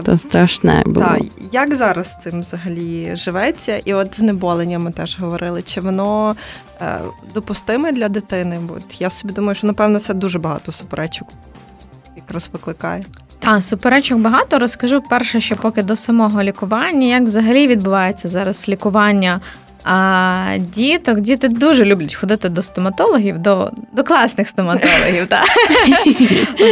Це 0.05 0.17
страшне 0.17 0.83
було. 0.85 1.05
Так, 1.05 1.21
Як 1.51 1.75
зараз 1.75 2.07
з 2.07 2.23
цим 2.23 2.39
взагалі 2.41 3.15
живеться? 3.15 3.77
І 3.85 3.93
от 3.93 4.19
знеболення 4.19 4.79
ми 4.79 4.91
теж 4.91 5.19
говорили, 5.19 5.61
чи 5.61 5.81
воно 5.81 6.35
е, 6.81 6.99
допустиме 7.33 7.91
для 7.91 8.09
дитини? 8.09 8.59
Бо 8.61 8.77
я 8.99 9.09
собі 9.09 9.33
думаю, 9.33 9.55
що 9.55 9.67
напевно 9.67 9.99
це 9.99 10.13
дуже 10.13 10.39
багато 10.39 10.71
суперечок 10.71 11.27
якраз 12.15 12.49
викликає. 12.53 13.03
Та 13.39 13.61
суперечок 13.61 14.19
багато. 14.19 14.59
Розкажу 14.59 15.01
перше, 15.01 15.41
що 15.41 15.55
поки 15.55 15.83
до 15.83 15.95
самого 15.95 16.43
лікування, 16.43 17.07
як 17.07 17.23
взагалі 17.23 17.67
відбувається 17.67 18.27
зараз 18.27 18.69
лікування 18.69 19.41
а 19.83 20.57
діток, 20.59 21.19
діти 21.19 21.47
дуже 21.49 21.85
люблять 21.85 22.15
ходити 22.15 22.49
до 22.49 22.61
стоматологів, 22.61 23.39
до 23.39 23.71
до 23.91 24.03
класних 24.03 24.47
стоматологів. 24.47 25.27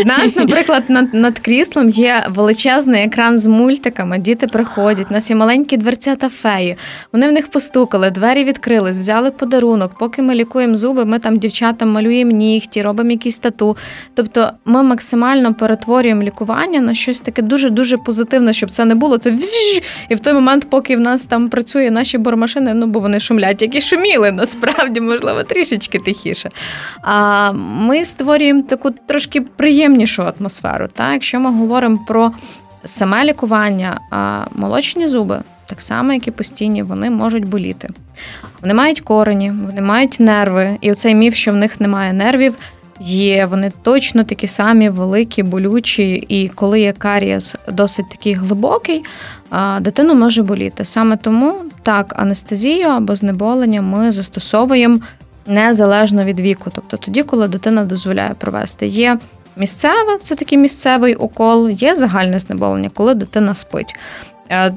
У 0.03 0.05
нас, 0.07 0.35
наприклад, 0.35 0.83
над 0.87 1.13
над 1.13 1.39
кріслом 1.39 1.89
є 1.89 2.25
величезний 2.29 3.03
екран 3.03 3.39
з 3.39 3.47
мультиками. 3.47 4.17
Діти 4.17 4.47
приходять, 4.47 5.07
у 5.09 5.13
нас 5.13 5.29
є 5.29 5.35
маленькі 5.35 5.77
дверця 5.77 6.15
та 6.15 6.29
феї. 6.29 6.75
Вони 7.13 7.29
в 7.29 7.31
них 7.31 7.47
постукали, 7.47 8.11
двері 8.11 8.43
відкрились, 8.43 8.97
взяли 8.97 9.31
подарунок. 9.31 9.91
Поки 9.99 10.21
ми 10.21 10.35
лікуємо 10.35 10.75
зуби, 10.75 11.05
ми 11.05 11.19
там 11.19 11.37
дівчатам 11.37 11.91
малюємо 11.91 12.31
нігті, 12.31 12.81
робимо 12.81 13.11
якісь 13.11 13.37
тату. 13.37 13.77
Тобто 14.15 14.51
ми 14.65 14.83
максимально 14.83 15.53
перетворюємо 15.53 16.23
лікування 16.23 16.79
на 16.79 16.93
щось 16.93 17.21
таке 17.21 17.41
дуже 17.41 17.69
дуже 17.69 17.97
позитивне, 17.97 18.53
щоб 18.53 18.69
це 18.71 18.85
не 18.85 18.95
було. 18.95 19.17
Це 19.17 19.35
і 20.09 20.15
в 20.15 20.19
той 20.19 20.33
момент, 20.33 20.69
поки 20.69 20.97
в 20.97 20.99
нас 20.99 21.25
там 21.25 21.49
працює 21.49 21.91
наші 21.91 22.17
бормашини, 22.17 22.73
ну 22.73 22.87
бо 22.99 23.03
вони 23.03 23.19
шумлять, 23.19 23.61
як 23.61 23.75
і 23.75 23.81
шуміли, 23.81 24.31
насправді, 24.31 25.01
можливо, 25.01 25.43
трішечки 25.43 25.99
тихіше. 25.99 26.49
А 27.01 27.51
ми 27.51 28.05
створюємо 28.05 28.61
таку 28.61 28.91
трошки 28.91 29.41
приємнішу 29.41 30.23
атмосферу. 30.23 30.87
Так? 30.87 31.13
Якщо 31.13 31.39
ми 31.39 31.51
говоримо 31.51 31.99
про 32.07 32.31
саме 32.83 33.23
лікування, 33.23 33.99
а 34.11 34.43
молочні 34.55 35.07
зуби. 35.07 35.39
Так 35.65 35.81
само, 35.81 36.13
як 36.13 36.27
і 36.27 36.31
постійні, 36.31 36.83
вони 36.83 37.09
можуть 37.09 37.45
боліти. 37.45 37.89
Вони 38.61 38.73
мають 38.73 39.01
корені, 39.01 39.51
вони 39.65 39.81
мають 39.81 40.19
нерви, 40.19 40.77
і 40.81 40.91
оцей 40.91 41.15
міф, 41.15 41.35
що 41.35 41.51
в 41.51 41.55
них 41.55 41.81
немає 41.81 42.13
нервів, 42.13 42.55
є. 42.99 43.45
Вони 43.45 43.71
точно 43.83 44.23
такі 44.23 44.47
самі 44.47 44.89
великі, 44.89 45.43
болючі, 45.43 46.13
і 46.13 46.47
коли 46.47 46.81
є 46.81 46.91
карієс 46.91 47.55
досить 47.67 48.09
такий 48.09 48.33
глибокий, 48.33 49.03
дитину 49.79 50.15
може 50.15 50.43
боліти. 50.43 50.85
Саме 50.85 51.17
тому 51.17 51.55
так, 51.83 52.13
анестезію 52.17 52.87
або 52.87 53.15
знеболення 53.15 53.81
ми 53.81 54.11
застосовуємо 54.11 54.99
незалежно 55.47 56.23
від 56.23 56.39
віку. 56.39 56.71
Тобто 56.73 56.97
тоді, 56.97 57.23
коли 57.23 57.47
дитина 57.47 57.85
дозволяє 57.85 58.33
провести. 58.37 58.87
Є 58.87 59.17
місцеве, 59.57 60.17
це 60.23 60.35
такий 60.35 60.57
місцевий 60.57 61.15
укол, 61.15 61.69
є 61.69 61.95
загальне 61.95 62.39
знеболення, 62.39 62.89
коли 62.93 63.13
дитина 63.15 63.55
спить. 63.55 63.95
Е, 64.51 64.73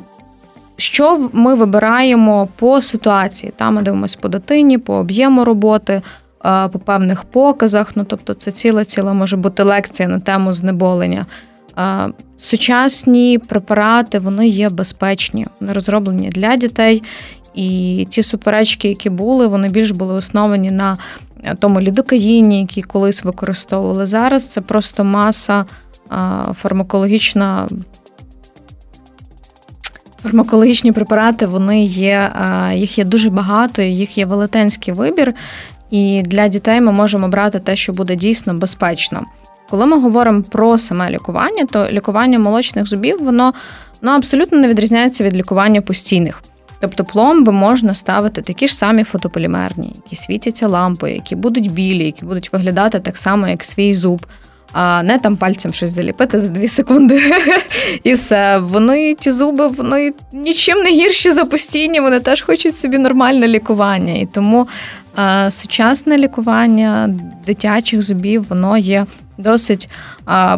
що 0.77 1.31
ми 1.33 1.55
вибираємо 1.55 2.49
по 2.57 2.81
ситуації? 2.81 3.53
Там 3.57 3.75
ми 3.75 3.83
дивимося 3.83 4.19
по 4.21 4.29
дитині, 4.29 4.79
по 4.79 4.95
об'єму 4.95 5.45
роботи, 5.45 6.03
е, 6.45 6.69
по 6.69 6.79
певних 6.79 7.25
показах. 7.25 7.93
Ну 7.95 8.05
тобто, 8.05 8.35
це 8.35 8.51
ціла 8.51 8.85
ціла 8.85 9.13
може 9.13 9.37
бути 9.37 9.63
лекція 9.63 10.09
на 10.09 10.21
тему 10.21 10.53
знеболення. 10.53 11.27
Сучасні 12.37 13.39
препарати 13.39 14.19
вони 14.19 14.49
є 14.49 14.69
безпечні, 14.69 15.47
вони 15.61 15.73
розроблені 15.73 16.29
для 16.29 16.57
дітей. 16.57 17.03
І 17.55 18.07
ті 18.11 18.23
суперечки, 18.23 18.89
які 18.89 19.11
були, 19.11 19.47
вони 19.47 19.69
більш 19.69 19.91
були 19.91 20.15
основані 20.15 20.71
на 20.71 20.99
тому 21.59 21.81
лідокаїні, 21.81 22.61
який 22.61 22.83
колись 22.83 23.25
використовували. 23.25 24.07
Зараз 24.07 24.47
це 24.47 24.61
просто 24.61 25.05
маса 25.05 25.65
фармакологічна. 26.55 27.69
Фармакологічні 30.23 30.93
препарати, 30.93 31.47
вони 31.47 31.85
є, 31.85 32.33
їх 32.75 32.99
є 32.99 33.05
дуже 33.05 33.31
багато, 33.31 33.83
їх 33.83 34.19
є 34.19 34.27
велетенський 34.27 34.95
вибір, 34.95 35.35
і 35.91 36.23
для 36.23 36.49
дітей 36.49 36.81
ми 36.81 36.93
можемо 36.93 37.29
брати 37.29 37.61
те, 37.61 37.77
що 37.77 37.93
буде 37.93 38.17
дійсно 38.17 38.55
безпечно. 38.55 39.23
Коли 39.71 39.87
ми 39.87 40.01
говоримо 40.01 40.43
про 40.43 40.79
саме 40.79 41.11
лікування, 41.11 41.65
то 41.65 41.91
лікування 41.91 42.39
молочних 42.39 42.87
зубів 42.87 43.25
воно 43.25 43.53
воно 44.03 44.17
абсолютно 44.17 44.59
не 44.59 44.69
відрізняється 44.69 45.25
від 45.25 45.37
лікування 45.37 45.81
постійних. 45.81 46.43
Тобто 46.81 47.05
пломби 47.05 47.53
можна 47.53 47.95
ставити 47.95 48.43
такі 48.43 48.69
ж 48.69 48.77
самі 48.77 49.05
фотополімерні, 49.05 49.93
які 50.05 50.17
світяться 50.17 50.69
лампою, 50.69 51.15
які 51.15 51.37
будуть 51.37 51.73
білі, 51.73 52.05
які 52.05 52.25
будуть 52.25 52.53
виглядати 52.53 53.01
так 53.01 53.17
само, 53.17 53.49
як 53.49 53.65
свій 53.65 53.95
зуб 53.95 54.27
а 54.73 55.03
не 55.03 55.19
там 55.19 55.37
пальцем 55.37 55.75
щось 55.75 55.91
заліпити 55.91 56.39
за 56.39 56.49
дві 56.49 56.69
секунди. 56.69 57.23
І 58.05 58.15
все. 58.15 58.59
Вони 58.59 59.15
ті 59.15 59.31
зуби, 59.31 59.67
вони 59.67 60.13
нічим 60.33 60.79
не 60.79 60.91
гірші 60.91 61.31
за 61.31 61.45
постійні, 61.45 62.01
вони 62.01 62.21
теж 62.21 62.43
хочуть 62.43 62.77
собі 62.77 62.99
нормальне 62.99 63.49
лікування. 63.49 64.13
І 64.13 64.27
тому 64.27 64.69
сучасне 65.51 66.19
лікування 66.19 67.15
дитячих 67.47 68.03
зубів, 68.03 68.49
воно 68.49 68.77
є 68.77 69.07
досить. 69.39 69.89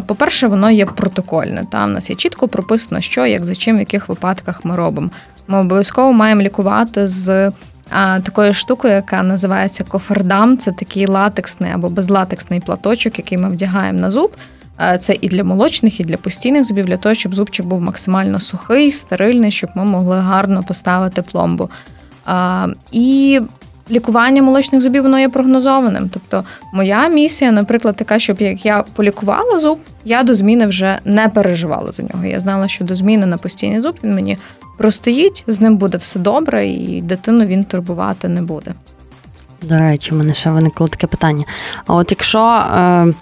По-перше, 0.05 0.47
воно 0.47 0.71
є 0.71 0.85
протокольне. 0.85 1.65
Там 1.71 1.89
у 1.89 1.93
нас 1.93 2.09
є 2.09 2.15
чітко 2.15 2.47
прописано, 2.47 3.01
що, 3.01 3.25
як 3.25 3.45
за 3.45 3.55
чим, 3.55 3.75
в 3.75 3.79
яких 3.79 4.09
випадках 4.09 4.65
ми 4.65 4.75
робимо. 4.75 5.09
Ми 5.47 5.59
обов'язково 5.59 6.13
маємо 6.13 6.41
лікувати 6.41 7.07
з 7.07 7.51
такою 8.23 8.53
штукою, 8.53 8.93
яка 8.93 9.23
називається 9.23 9.83
кофердам. 9.83 10.57
Це 10.57 10.71
такий 10.71 11.07
латексний 11.07 11.71
або 11.71 11.89
безлатексний 11.89 12.59
платочок, 12.59 13.17
який 13.17 13.37
ми 13.37 13.49
вдягаємо 13.49 13.99
на 13.99 14.11
зуб. 14.11 14.35
Це 14.99 15.17
і 15.21 15.27
для 15.29 15.43
молочних, 15.43 15.99
і 15.99 16.03
для 16.03 16.17
постійних 16.17 16.63
зубів, 16.63 16.85
для 16.85 16.97
того, 16.97 17.15
щоб 17.15 17.35
зубчик 17.35 17.65
був 17.65 17.81
максимально 17.81 18.39
сухий, 18.39 18.91
стерильний, 18.91 19.51
щоб 19.51 19.69
ми 19.75 19.85
могли 19.85 20.19
гарно 20.19 20.63
поставити 20.63 21.21
пломбу. 21.21 21.69
І 22.91 23.41
лікування 23.91 24.41
молочних 24.41 24.81
зубів 24.81 25.03
воно 25.03 25.19
є 25.19 25.29
прогнозованим. 25.29 26.09
Тобто, 26.13 26.43
моя 26.73 27.07
місія, 27.07 27.51
наприклад, 27.51 27.95
така, 27.95 28.19
щоб 28.19 28.41
як 28.41 28.65
я 28.65 28.83
полікувала 28.95 29.59
зуб, 29.59 29.79
я 30.05 30.23
до 30.23 30.33
зміни 30.33 30.67
вже 30.67 30.99
не 31.05 31.29
переживала 31.29 31.91
за 31.91 32.03
нього. 32.03 32.25
Я 32.25 32.39
знала, 32.39 32.67
що 32.67 32.83
до 32.83 32.95
зміни 32.95 33.25
на 33.25 33.37
постійний 33.37 33.81
зуб 33.81 33.95
він 34.03 34.15
мені 34.15 34.37
простоїть, 34.77 35.43
з 35.47 35.61
ним 35.61 35.77
буде 35.77 35.97
все 35.97 36.19
добре, 36.19 36.67
і 36.67 37.01
дитину 37.01 37.45
він 37.45 37.63
турбувати 37.63 38.27
не 38.27 38.41
буде. 38.41 38.73
До 39.61 39.77
речі, 39.77 40.11
в 40.11 40.15
мене 40.15 40.33
ще 40.33 40.49
виникло 40.49 40.87
таке 40.87 41.07
питання. 41.07 41.43
А 41.87 41.95
от 41.95 42.11
якщо 42.11 42.39
е, 42.39 43.13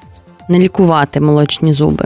не 0.49 0.59
лікувати 0.59 1.19
молочні 1.19 1.73
зуби, 1.73 2.05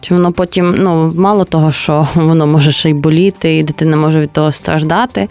чи 0.00 0.14
воно 0.14 0.32
потім, 0.32 0.74
ну, 0.78 1.12
мало 1.16 1.44
того, 1.44 1.72
що 1.72 2.08
воно 2.14 2.46
може 2.46 2.72
ще 2.72 2.90
й 2.90 2.94
боліти, 2.94 3.58
і 3.58 3.62
дитина 3.62 3.96
може 3.96 4.20
від 4.20 4.30
того 4.30 4.52
страждати. 4.52 5.28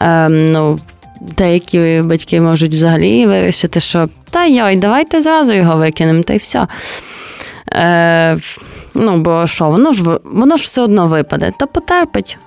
Е, 0.00 0.28
ну, 0.28 0.78
Деякі 1.20 2.02
батьки 2.04 2.40
можуть 2.40 2.74
взагалі 2.74 3.26
вирішити, 3.26 3.80
що 3.80 4.08
та 4.30 4.46
йой, 4.46 4.76
давайте 4.76 5.22
зразу 5.22 5.52
його 5.54 5.76
викинемо, 5.76 6.22
та 6.22 6.34
й 6.34 6.36
все. 6.36 6.66
Е, 7.72 8.38
Ну, 8.98 9.16
бо 9.16 9.46
що, 9.46 9.68
воно 9.68 9.92
ж 9.92 10.02
воно 10.24 10.56
ж 10.56 10.64
все 10.64 10.80
одно 10.82 11.06
випаде, 11.06 11.52
та 11.58 11.66
потерпить. 11.66 12.38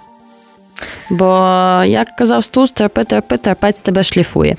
Бо, 1.10 1.26
як 1.86 2.16
казав 2.16 2.44
Стус, 2.44 2.72
терпи, 2.72 3.04
терпи, 3.04 3.38
терпець 3.38 3.82
тебе 3.82 4.04
шліфує. 4.04 4.56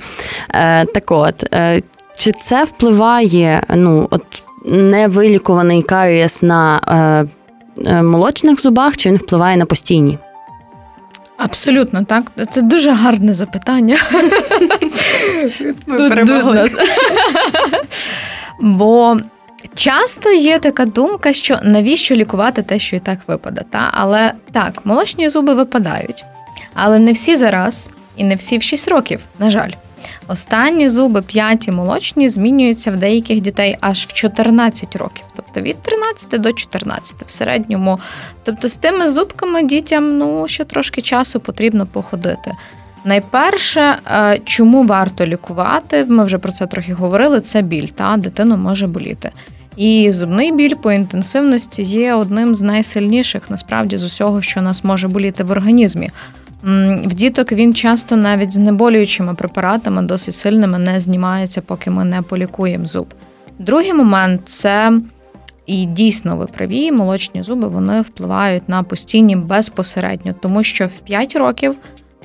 Е, 0.55 0.85
Так 0.85 1.11
от, 1.11 1.55
е, 1.55 1.83
чи 2.19 2.33
це 2.33 2.65
впливає, 2.65 3.63
ну, 3.75 4.09
от 4.11 4.43
невилікуваний 4.65 5.83
карієс 5.83 6.43
на 6.43 6.81
е, 7.87 7.91
е, 7.91 8.03
молочних 8.03 8.61
зубах, 8.61 8.97
чи 8.97 9.09
він 9.09 9.17
впливає 9.17 9.57
на 9.57 9.65
постійні? 9.67 10.19
Абсолютно 11.41 12.05
так. 12.05 12.33
Це 12.51 12.63
дуже 12.63 12.91
гарне 12.91 13.33
запитання. 13.33 13.97
Ми 15.87 16.09
перемогли. 16.09 16.71
Бо 18.61 19.17
часто 19.75 20.33
є 20.33 20.59
така 20.59 20.85
думка, 20.85 21.33
що 21.33 21.59
навіщо 21.63 22.15
лікувати 22.15 22.63
те, 22.63 22.79
що 22.79 22.97
і 22.97 23.01
так 23.01 23.19
випаде. 23.29 23.63
Та? 23.71 23.91
Але 23.93 24.33
так, 24.53 24.87
молочні 24.87 25.29
зуби 25.29 25.55
випадають. 25.55 26.25
Але 26.75 26.99
не 26.99 27.13
всі 27.13 27.37
зараз 27.37 27.91
і 28.17 28.25
не 28.25 28.35
всі 28.35 28.59
в 28.59 28.63
6 28.63 28.89
років, 28.89 29.21
на 29.39 29.51
жаль. 29.51 29.71
Останні 30.29 30.89
зуби 30.89 31.23
п'яті 31.23 31.71
молочні 31.71 32.29
змінюються 32.29 32.91
в 32.91 32.97
деяких 32.97 33.41
дітей 33.41 33.77
аж 33.81 34.07
в 34.07 34.13
14 34.13 34.97
років, 34.97 35.25
тобто 35.37 35.61
від 35.61 35.83
13 35.83 36.41
до 36.41 36.53
14 36.53 37.15
в 37.27 37.31
середньому. 37.31 37.99
Тобто 38.45 38.69
з 38.69 38.75
тими 38.75 39.11
зубками 39.11 39.63
дітям 39.63 40.19
ну 40.19 40.49
ще 40.49 40.65
трошки 40.65 41.03
часу 41.03 41.41
потрібно 41.41 41.87
походити. 41.87 42.53
Найперше, 43.05 43.97
е, 44.07 44.41
чому 44.45 44.85
варто 44.85 45.27
лікувати, 45.27 46.05
ми 46.09 46.25
вже 46.25 46.39
про 46.39 46.53
це 46.53 46.67
трохи 46.67 46.93
говорили. 46.93 47.41
Це 47.41 47.63
біль, 47.63 47.87
та 47.87 48.17
дитину 48.17 48.57
може 48.57 48.87
боліти. 48.87 49.31
І 49.77 50.13
зубний 50.13 50.53
біль 50.53 50.75
по 50.75 50.93
інтенсивності 50.93 51.83
є 51.83 52.15
одним 52.15 52.55
з 52.55 52.63
найсильніших 52.63 53.51
насправді 53.51 53.97
з 53.97 54.05
усього, 54.05 54.43
що 54.43 54.63
нас 54.63 54.85
може 54.85 55.09
боліти 55.09 55.45
в 55.45 55.51
організмі. 55.51 56.11
В 56.63 57.15
діток 57.15 57.53
він 57.53 57.75
часто 57.75 58.17
навіть 58.17 58.53
з 58.53 58.59
неболюючими 58.59 59.35
препаратами, 59.35 60.03
досить 60.03 60.35
сильними, 60.35 60.79
не 60.79 61.01
знімається, 61.01 61.61
поки 61.61 61.91
ми 61.91 62.05
не 62.05 62.23
полікуємо 62.23 62.85
зуб. 62.87 63.15
Другий 63.59 63.95
момент 63.95 64.41
це 64.45 64.93
і 65.67 65.85
дійсно 65.85 66.37
ви 66.37 66.47
праві, 66.47 66.93
молочні 66.93 67.43
зуби 67.43 67.69
вони 67.69 68.01
впливають 68.01 68.69
на 68.69 68.83
постійні 68.83 69.37
безпосередньо, 69.37 70.35
тому 70.43 70.65
що 70.65 70.87
в 70.87 71.01
5 71.01 71.37
років 71.37 71.77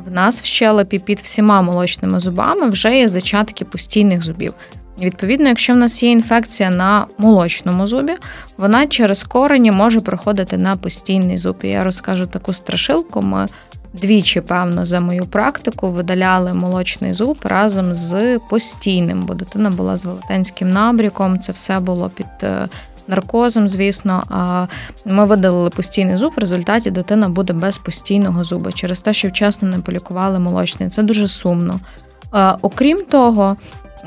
в 0.08 0.12
нас 0.12 0.42
в 0.42 0.46
щелепі 0.46 1.00
під 1.00 1.20
всіма 1.20 1.62
молочними 1.62 2.20
зубами 2.20 2.70
вже 2.70 2.98
є 2.98 3.08
зачатки 3.08 3.66
постійних 3.66 4.24
зубів. 4.24 4.54
Відповідно, 5.02 5.48
якщо 5.48 5.74
в 5.74 5.76
нас 5.76 6.04
є 6.04 6.12
інфекція 6.12 6.70
на 6.70 7.06
молочному 7.18 7.88
зубі, 7.88 8.14
вона 8.58 8.88
через 8.88 9.24
корені 9.24 9.72
може 9.72 10.02
проходити 10.02 10.58
на 10.58 10.76
постійний 10.76 11.38
зуб. 11.38 11.56
І 11.64 11.68
Я 11.68 11.84
розкажу 11.84 12.28
таку 12.28 12.54
страшилку. 12.54 13.22
Ми 13.22 13.48
двічі, 13.96 14.42
певно, 14.42 14.86
за 14.86 15.00
мою 15.00 15.26
практику 15.26 15.90
видаляли 15.90 16.54
молочний 16.54 17.14
зуб 17.14 17.38
разом 17.44 17.94
з 17.94 18.40
постійним, 18.50 19.26
бо 19.26 19.34
дитина 19.34 19.70
була 19.70 19.98
з 19.98 20.06
велетенським 20.06 20.72
набріком. 20.72 21.40
Це 21.40 21.52
все 21.52 21.80
було 21.80 22.10
під 22.10 22.28
е, 22.44 22.68
наркозом, 23.08 23.70
звісно. 23.70 24.24
А 24.30 24.68
ми 25.06 25.26
видалили 25.26 25.70
постійний 25.70 26.18
зуб. 26.18 26.34
В 26.36 26.40
результаті 26.40 26.92
дитина 26.92 27.30
буде 27.30 27.54
без 27.54 27.78
постійного 27.78 28.44
зуба 28.44 28.72
через 28.72 29.00
те, 29.00 29.14
що 29.14 29.28
вчасно 29.28 29.68
не 29.68 29.80
полікували 29.80 30.40
молочний. 30.40 30.90
Це 30.90 31.04
дуже 31.04 31.28
сумно. 31.28 31.80
Окрім 32.62 32.98
того, 33.12 33.58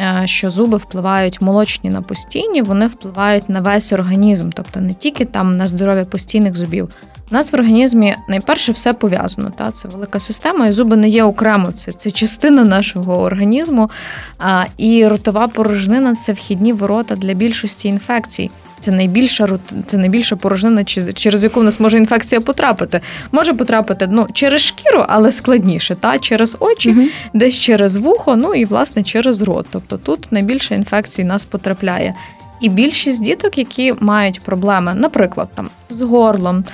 Е, 0.01 0.22
що 0.24 0.51
зуби 0.51 0.77
впливають 0.77 1.40
молочні 1.40 1.90
на 1.90 2.03
постійні, 2.03 2.62
вони 2.62 2.87
впливають 2.87 3.48
на 3.48 3.61
весь 3.61 3.92
організм, 3.92 4.51
тобто 4.55 4.81
не 4.81 4.94
тільки 4.94 5.24
там 5.24 5.57
на 5.57 5.66
здоров'я 5.66 6.05
постійних 6.05 6.57
зубів. 6.57 6.88
У 7.30 7.34
нас 7.34 7.52
в 7.52 7.54
організмі 7.54 8.16
найперше 8.28 8.72
все 8.72 8.92
пов'язано. 8.92 9.52
Та 9.56 9.70
Це 9.70 9.88
велика 9.88 10.20
система, 10.20 10.66
і 10.66 10.72
зуби 10.72 10.96
не 10.96 11.08
є 11.08 11.24
окремо. 11.24 11.72
Це 11.72 11.92
це 11.92 12.10
частина 12.10 12.64
нашого 12.64 13.22
організму. 13.22 13.90
А, 14.38 14.64
І 14.76 15.06
ротова 15.06 15.48
порожнина 15.48 16.14
це 16.14 16.32
вхідні 16.32 16.72
ворота 16.72 17.16
для 17.16 17.34
більшості 17.34 17.88
інфекцій. 17.88 18.50
Це 18.80 18.92
найбільша 18.92 19.58
це 19.86 19.96
найбільша 19.96 20.36
порожнина, 20.36 20.84
через 20.84 21.44
яку 21.44 21.60
в 21.60 21.64
нас 21.64 21.80
може 21.80 21.96
інфекція 21.96 22.40
потрапити. 22.40 23.00
Може 23.32 23.54
потрапити 23.54 24.08
ну, 24.10 24.26
через 24.32 24.60
шкіру, 24.60 25.04
але 25.08 25.32
складніше, 25.32 25.94
та 25.94 26.18
через 26.18 26.56
очі, 26.60 26.90
угу. 26.90 27.02
десь 27.34 27.58
через 27.58 27.96
вухо, 27.96 28.36
ну 28.36 28.54
і 28.54 28.64
власне 28.64 29.02
через 29.02 29.42
рот. 29.42 29.66
Тобто 29.70 29.96
тут 29.96 30.32
найбільше 30.32 30.74
інфекцій 30.74 31.24
нас 31.24 31.44
потрапляє. 31.44 32.14
І 32.60 32.68
більшість 32.68 33.22
діток, 33.22 33.58
які 33.58 33.94
мають 34.00 34.40
проблеми, 34.40 34.92
наприклад, 34.96 35.48
там 35.54 35.70
з 35.90 36.00
горлом 36.00 36.64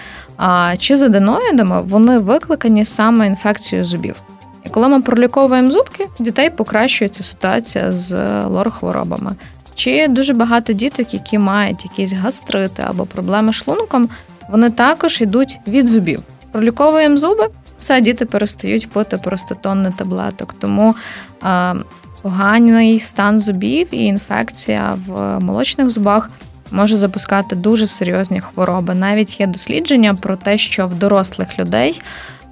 чи 0.79 0.97
з 0.97 1.03
аденоїдами, 1.03 1.83
вони 1.83 2.19
викликані 2.19 2.85
саме 2.85 3.27
інфекцією 3.27 3.85
зубів. 3.85 4.23
І 4.67 4.69
коли 4.69 4.89
ми 4.89 5.01
проліковуємо 5.01 5.71
зубки, 5.71 6.09
дітей 6.19 6.51
покращується 6.51 7.23
ситуація 7.23 7.93
з 7.93 8.13
лор-хворобами. 8.45 9.31
Чи 9.75 10.09
дуже 10.09 10.35
багато 10.35 10.73
діток, 10.73 11.15
які 11.15 11.39
мають 11.39 11.85
якісь 11.85 12.13
гастрити 12.13 12.85
або 12.87 13.07
проблеми 13.07 13.53
з 13.53 13.57
шлунком, 13.57 14.09
вони 14.49 14.71
також 14.71 15.21
йдуть 15.21 15.59
від 15.67 15.89
зубів. 15.89 16.23
Проліковуємо 16.53 17.17
зуби, 17.17 17.49
все 17.79 18.01
діти 18.01 18.27
перестають 18.27 18.91
пити 18.91 19.17
просто 19.17 19.55
тонни 19.55 19.93
таблеток. 19.97 20.55
Тому 20.59 20.95
а, 21.43 21.75
поганий 22.23 23.01
стан 23.01 23.41
зубів 23.41 23.89
і 23.91 24.05
інфекція 24.05 24.99
в 25.07 25.41
молочних 25.41 25.91
зубах 25.91 26.31
може 26.75 26.97
запускати 26.97 27.57
дуже 27.57 27.87
серйозні 27.87 28.41
хвороби. 28.41 28.95
Навіть 28.95 29.41
є 29.41 29.47
дослідження 29.47 30.15
про 30.15 30.37
те, 30.37 30.59
що 30.59 30.87
в 30.87 30.95
дорослих 30.95 31.59
людей. 31.59 32.01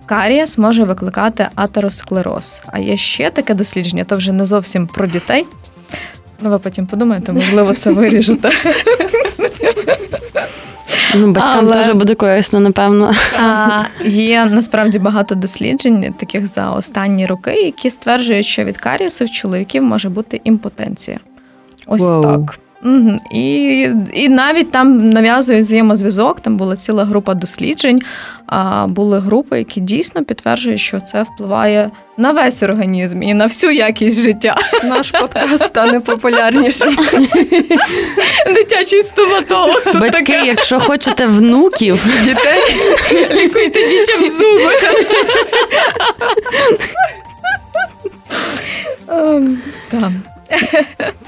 Карієс 0.07 0.59
може 0.59 0.85
викликати 0.85 1.49
атеросклероз. 1.55 2.63
А 2.67 2.79
є 2.79 2.97
ще 2.97 3.31
таке 3.31 3.55
дослідження, 3.55 4.05
то 4.05 4.17
вже 4.17 4.33
не 4.33 4.47
зовсім 4.47 4.87
про 4.87 5.07
дітей, 5.07 5.47
Ну, 6.45 6.51
ви 6.51 6.59
потім 6.59 6.87
подумаєте, 6.87 7.33
можливо, 7.33 7.75
це 7.75 7.91
виріжете. 7.91 8.51
Ну, 11.17 11.33
Батькам 11.33 11.59
Але... 11.59 11.73
теж 11.73 11.95
буде 11.95 12.15
корисно, 12.15 12.61
напевно. 12.61 13.15
А, 13.43 13.83
Є 14.05 14.45
насправді 14.45 14.99
багато 14.99 15.35
досліджень, 15.35 16.15
таких 16.19 16.47
за 16.47 16.71
останні 16.71 17.27
роки, 17.27 17.55
які 17.55 17.91
стверджують, 17.91 18.47
що 18.47 18.65
від 18.65 18.77
карієсу 18.77 19.25
в 19.25 19.31
чоловіків 19.31 19.83
може 19.83 20.09
бути 20.09 20.41
імпотенція. 20.45 21.19
Ось 21.87 22.03
wow. 22.03 22.23
так. 22.23 22.59
Угу. 22.85 23.21
І 23.33 23.89
і 24.15 24.29
навіть 24.29 24.71
там 24.71 25.11
нав'язують 25.11 25.65
взаємозв'язок, 25.65 26.41
там 26.41 26.57
була 26.57 26.77
ціла 26.77 27.05
група 27.05 27.35
досліджень, 27.35 28.03
а 28.47 28.87
були 28.87 29.19
групи, 29.19 29.59
які 29.59 29.81
дійсно 29.81 30.25
підтверджують, 30.25 30.81
що 30.81 31.01
це 31.01 31.23
впливає 31.23 31.91
на 32.17 32.33
весь 32.33 32.63
організм 32.63 33.23
і 33.23 33.35
на 33.35 33.47
всю 33.47 33.73
якість 33.73 34.23
життя. 34.23 34.57
Наш 34.85 35.11
подкаст 35.11 35.59
стане 35.65 36.01
популярнішим. 36.01 36.99
Дитячий 38.55 39.03
стоматолог. 39.03 39.83
Тут 39.85 40.01
Батьки, 40.01 40.19
таке. 40.19 40.47
якщо 40.47 40.81
хочете 40.81 41.27
внуків, 41.27 42.07
Дітей 42.25 42.63
лікуйте 43.31 43.89
дітям 43.89 44.31
зуби. 44.31 44.73
Ем, 49.09 49.59
Так. 49.91 50.32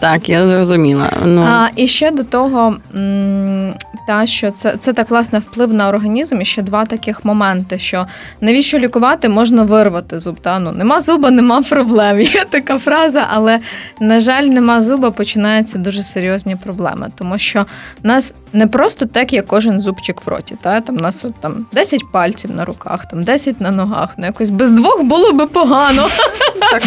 Так, 0.00 0.28
я 0.28 0.46
зрозуміла. 0.46 1.10
Ну, 1.24 1.42
А, 1.48 1.68
і 1.76 1.86
ще 1.86 2.10
до 2.10 2.24
того, 2.24 2.76
м, 2.96 3.74
та, 4.06 4.26
що 4.26 4.50
це, 4.50 4.76
це 4.76 4.92
так 4.92 5.10
власне 5.10 5.38
вплив 5.38 5.74
на 5.74 5.88
організм. 5.88 6.40
І 6.40 6.44
ще 6.44 6.62
два 6.62 6.84
таких 6.84 7.24
моменти: 7.24 7.78
що 7.78 8.06
навіщо 8.40 8.78
лікувати, 8.78 9.28
можна 9.28 9.62
вирвати 9.62 10.20
зуб. 10.20 10.40
Та? 10.40 10.58
Ну, 10.58 10.72
нема 10.72 11.00
зуба, 11.00 11.30
нема 11.30 11.62
проблем. 11.62 12.20
Є 12.20 12.44
така 12.50 12.78
фраза, 12.78 13.26
але, 13.30 13.60
на 14.00 14.20
жаль, 14.20 14.44
нема 14.44 14.82
зуба, 14.82 15.10
починаються 15.10 15.78
дуже 15.78 16.02
серйозні 16.02 16.56
проблеми. 16.56 17.08
Тому 17.18 17.38
що 17.38 17.66
в 18.02 18.06
нас 18.06 18.32
не 18.52 18.66
просто 18.66 19.06
так 19.06 19.32
є 19.32 19.42
кожен 19.42 19.80
зубчик 19.80 20.26
в 20.26 20.28
роті. 20.28 20.56
Та? 20.60 20.80
Там, 20.80 20.96
у 20.96 21.00
нас 21.00 21.24
от, 21.24 21.34
там 21.40 21.66
10 21.72 22.00
пальців 22.12 22.50
на 22.50 22.64
руках, 22.64 23.08
там 23.08 23.22
10 23.22 23.60
на 23.60 23.70
ногах. 23.70 24.10
Ну, 24.16 24.26
якось 24.26 24.50
без 24.50 24.72
двох 24.72 25.02
було 25.02 25.32
би 25.32 25.46
погано. 25.46 26.08
так 26.70 26.82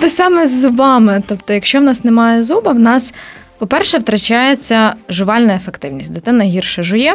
Те 0.00 0.08
саме 0.08 0.46
з 0.46 0.60
зубами. 0.60 1.22
Тобто, 1.26 1.52
якщо 1.52 1.80
в 1.80 1.82
нас 1.82 2.04
немає 2.04 2.42
зуба, 2.42 2.72
в 2.72 2.78
нас, 2.78 3.14
по-перше, 3.58 3.98
втрачається 3.98 4.94
жувальна 5.08 5.54
ефективність. 5.54 6.12
Дитина 6.12 6.44
гірше 6.44 6.82
жує, 6.82 7.14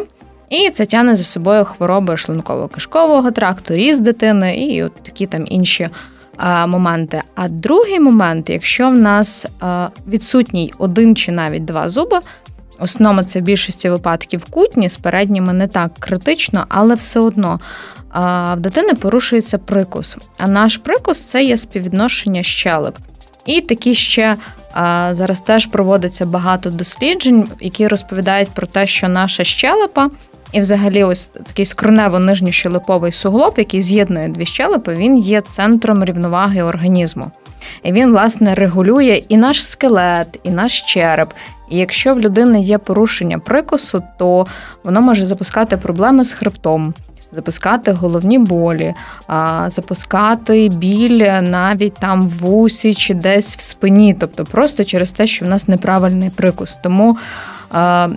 і 0.50 0.70
це 0.70 0.86
тягне 0.86 1.16
за 1.16 1.24
собою 1.24 1.66
хвороби 1.66 2.14
шлунково-кишкового 2.14 3.32
тракту, 3.32 3.74
різ 3.74 4.00
дитини 4.00 4.58
і 4.58 4.84
от 4.84 4.94
такі 5.04 5.28
там 5.28 5.46
інші 5.48 5.90
а, 6.38 6.68
моменти. 6.68 7.22
А 7.36 7.48
другий 7.48 8.00
момент, 8.00 8.50
якщо 8.50 8.90
в 8.90 8.98
нас 8.98 9.46
а, 9.60 9.88
відсутній 10.08 10.74
один 10.78 11.16
чи 11.16 11.32
навіть 11.32 11.66
два 11.66 11.90
зуби. 11.90 12.20
В 12.80 12.84
основному 12.84 13.24
це 13.24 13.40
в 13.40 13.44
більшості 13.44 13.90
випадків 13.90 14.46
кутні, 14.46 14.90
з 14.90 14.98
передніми 14.98 15.54
не 15.54 15.68
так 15.68 15.92
критично, 16.00 16.66
але 16.70 16.96
все 16.96 17.20
одно 17.20 17.60
в 18.54 18.56
дитини 18.58 18.94
порушується 18.94 19.58
прикус. 19.58 20.18
А 20.38 20.48
наш 20.48 20.78
прикус 20.78 21.22
це 21.22 21.44
є 21.44 21.58
співвідношення 21.58 22.44
щелеп. 22.44 22.98
І 23.46 23.62
такі 23.62 23.96
ще 23.96 24.36
зараз 25.12 25.42
теж 25.42 25.66
проводиться 25.66 26.26
багато 26.26 26.70
досліджень, 26.70 27.48
які 27.60 27.88
розповідають 27.88 28.50
про 28.50 28.68
те, 28.68 28.88
що 28.88 29.10
наша 29.10 29.44
щелепа, 29.44 30.10
і 30.52 30.60
взагалі 30.60 31.04
ось 31.04 31.24
такий 31.24 31.66
скронево-нижньощелеповий 31.66 33.12
суглоб, 33.12 33.54
який 33.58 33.82
з'єднує 33.82 34.28
дві 34.28 34.46
щелепи, 34.46 34.96
він 34.96 35.18
є 35.18 35.42
центром 35.42 36.06
рівноваги 36.06 36.62
організму. 36.62 37.32
І 37.84 37.92
він, 37.92 38.12
власне, 38.12 38.56
регулює 38.56 39.22
і 39.30 39.38
наш 39.38 39.66
скелет, 39.66 40.40
і 40.44 40.50
наш 40.50 40.82
череп. 40.82 41.30
І 41.70 41.78
якщо 41.78 42.14
в 42.14 42.20
людини 42.20 42.62
є 42.62 42.78
порушення 42.78 43.40
прикусу, 43.40 44.04
то 44.20 44.46
воно 44.84 45.02
може 45.02 45.26
запускати 45.26 45.78
проблеми 45.78 46.24
з 46.24 46.34
хребтом, 46.34 46.94
запускати 47.36 47.92
головні 47.92 48.40
болі, 48.40 48.94
запускати 49.68 50.70
біль 50.70 51.42
навіть 51.42 51.94
там 51.94 52.22
в 52.22 52.56
усі 52.56 52.94
чи 52.94 53.14
десь 53.14 53.58
в 53.58 53.60
спині, 53.60 54.16
тобто 54.20 54.46
просто 54.46 54.84
через 54.84 55.12
те, 55.12 55.28
що 55.28 55.46
в 55.46 55.50
нас 55.50 55.68
неправильний 55.68 56.30
прикус. 56.30 56.78
Тому 56.84 57.18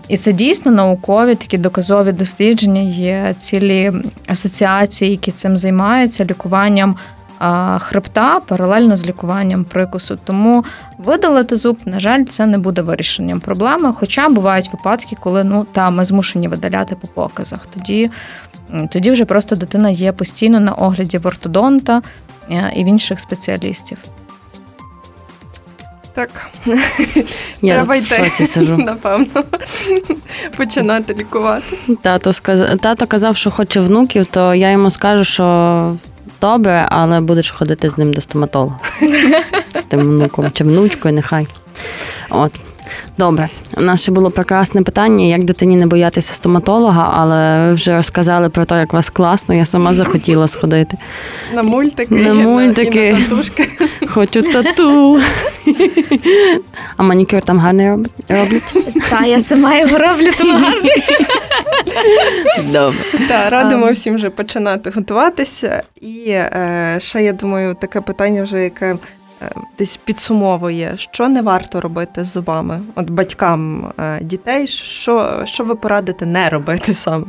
і 0.09 0.17
це 0.17 0.33
дійсно 0.33 0.73
наукові 0.73 1.35
такі 1.35 1.59
доказові 1.59 2.13
дослідження. 2.13 2.81
Є 2.81 3.35
цілі 3.39 3.93
асоціації, 4.27 5.11
які 5.11 5.33
цим 5.33 5.57
займаються 5.57 6.25
лікуванням. 6.25 6.97
Хребта 7.79 8.41
паралельно 8.41 8.97
з 8.97 9.07
лікуванням 9.07 9.65
прикусу. 9.65 10.19
Тому 10.25 10.65
видалити 10.99 11.57
зуб, 11.57 11.79
на 11.85 12.01
жаль, 12.01 12.25
це 12.25 12.47
не 12.47 12.59
буде 12.59 12.83
вирішенням 12.83 13.41
проблеми. 13.41 13.93
Хоча 13.97 14.29
бувають 14.29 14.73
випадки, 14.73 15.17
коли 15.21 15.45
ну 15.45 15.67
та 15.73 15.91
ми 15.91 16.05
змушені 16.05 16.49
видаляти 16.49 16.97
по 16.97 17.07
показах. 17.09 17.67
Тоді 17.75 18.11
Тоді 18.93 19.11
вже 19.11 19.25
просто 19.25 19.57
дитина 19.57 19.91
є 19.91 20.13
постійно 20.13 20.61
на 20.61 20.73
огляді 20.73 21.19
в 21.19 21.27
ортодонта 21.27 22.03
е, 22.51 22.73
і 22.77 22.85
в 22.85 22.87
інших 22.87 23.21
спеціалістів. 23.21 23.99
Так, 26.17 26.31
я 27.63 27.75
треба 27.75 27.97
йти, 27.97 28.17
шоці 28.17 28.47
сижу. 28.47 28.77
напевно. 28.79 29.27
Починати 30.57 31.15
лікувати. 31.15 31.77
Тато 32.03 32.33
сказ... 32.33 32.63
тато 32.81 33.07
казав, 33.07 33.37
що 33.37 33.51
хоче 33.51 33.81
внуків, 33.81 34.25
то 34.25 34.55
я 34.55 34.71
йому 34.71 34.91
скажу, 34.91 35.25
що 35.25 35.97
добре, 36.41 36.87
але 36.91 37.21
будеш 37.21 37.51
ходити 37.51 37.91
з 37.91 37.99
ним 37.99 38.13
до 38.13 38.21
стоматолога. 38.21 38.79
З 39.81 39.85
тим 39.85 40.01
внуком 40.01 40.51
чи 40.51 40.65
внучкою, 40.65 41.15
нехай. 41.15 41.47
От. 42.31 42.53
Добре, 43.19 43.49
у 43.77 43.81
нас 43.81 44.03
ще 44.03 44.13
було 44.13 44.31
прекрасне 44.31 44.83
питання, 44.83 45.25
як 45.25 45.45
дитині 45.45 45.77
не 45.77 45.87
боятися 45.87 46.35
стоматолога, 46.35 47.13
але 47.17 47.67
ви 47.69 47.75
вже 47.75 47.97
розказали 47.97 48.49
про 48.49 48.65
те, 48.65 48.79
як 48.79 48.93
вас 48.93 49.11
класно, 49.11 49.55
я 49.55 49.65
сама 49.65 49.95
захотіла 49.95 50.49
сходити. 50.49 50.97
На 51.55 51.63
мультики, 51.63 52.15
На 52.15 52.29
і 52.31 52.33
мультики. 52.33 53.07
і 53.07 53.13
на 53.13 53.19
татушки. 53.19 53.69
Хочу 54.09 54.43
тату. 54.43 55.21
А 56.97 57.03
манікюр 57.03 57.43
там 57.43 57.59
гарний 57.59 57.91
роблять? 58.29 58.75
Та 59.11 59.27
я 59.27 59.41
сама 59.41 59.79
його 59.79 59.99
роблю, 59.99 60.31
тому 60.39 60.53
гарний. 60.53 61.03
Добре. 62.73 62.99
Так, 63.29 63.53
радимо 63.53 63.93
всім 63.93 64.15
вже 64.15 64.31
починати 64.31 64.91
готуватися. 64.91 65.83
І 66.01 66.25
е, 66.29 66.97
ще 67.01 67.23
я 67.23 67.33
думаю, 67.33 67.75
таке 67.81 68.01
питання, 68.01 68.43
вже 68.43 68.63
яке 68.65 68.97
десь 69.79 69.97
підсумовує, 69.97 70.95
що 70.97 71.29
не 71.29 71.43
варто 71.43 71.81
робити 71.81 72.25
з 72.25 72.33
зубами, 72.33 72.81
от 72.95 73.11
батькам 73.11 73.93
е, 73.99 74.19
дітей, 74.23 74.67
що, 74.67 75.43
що 75.45 75.65
ви 75.65 75.75
порадите 75.75 76.27
не 76.27 76.49
робити 76.49 76.95
саме? 76.95 77.25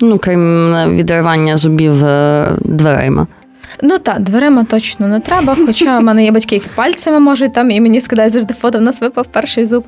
Ну, 0.00 0.18
крім 0.18 0.74
е, 0.74 0.88
відривання 0.88 1.56
зубів 1.56 2.04
е, 2.04 2.48
дверима. 2.60 3.26
Ну 3.82 3.98
так, 3.98 4.20
дверима 4.20 4.64
точно 4.64 5.08
не 5.08 5.20
треба. 5.20 5.56
Хоча 5.66 5.98
в 5.98 6.02
мене 6.02 6.24
є 6.24 6.30
батьки, 6.30 6.54
які 6.54 6.68
пальцями 6.74 7.20
можуть 7.20 7.52
там, 7.52 7.70
і 7.70 7.80
мені 7.80 8.00
скидають 8.00 8.32
завжди 8.32 8.54
фото, 8.54 8.78
в 8.78 8.82
нас 8.82 9.00
випав 9.00 9.26
перший 9.26 9.66
зуб. 9.66 9.84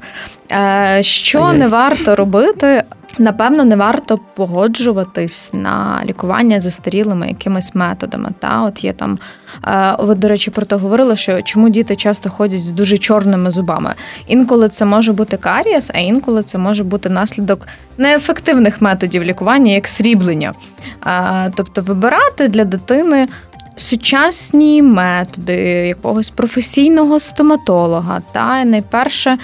Е, 0.52 0.98
Що 1.02 1.52
не 1.52 1.68
варто 1.68 2.16
робити? 2.16 2.84
Напевно, 3.18 3.64
не 3.64 3.76
варто 3.76 4.18
погоджуватись 4.34 5.50
на 5.52 6.02
лікування 6.06 6.60
застарілими 6.60 7.28
якимись 7.28 7.74
методами. 7.74 8.30
Та 8.38 8.62
от 8.62 8.84
є 8.84 8.92
там, 8.92 9.18
е, 9.66 9.96
ви, 9.98 10.14
до 10.14 10.28
речі, 10.28 10.50
про 10.50 10.66
те 10.66 10.76
говорили, 10.76 11.16
що 11.16 11.42
чому 11.42 11.68
діти 11.68 11.96
часто 11.96 12.30
ходять 12.30 12.64
з 12.64 12.70
дуже 12.70 12.98
чорними 12.98 13.50
зубами. 13.50 13.94
Інколи 14.26 14.68
це 14.68 14.84
може 14.84 15.12
бути 15.12 15.36
карієс, 15.36 15.90
а 15.94 15.98
інколи 15.98 16.42
це 16.42 16.58
може 16.58 16.84
бути 16.84 17.08
наслідок 17.08 17.66
неефективних 17.98 18.82
методів 18.82 19.22
лікування, 19.24 19.72
як 19.72 19.88
сріблення. 19.88 20.52
Е, 21.06 21.52
Тобто 21.56 21.82
вибирати 21.82 22.48
для 22.48 22.64
дитини. 22.64 23.26
Сучасні 23.76 24.82
методи 24.82 25.56
якогось 25.86 26.30
професійного 26.30 27.20
стоматолога, 27.20 28.22
та 28.32 28.64
найперше 28.64 29.38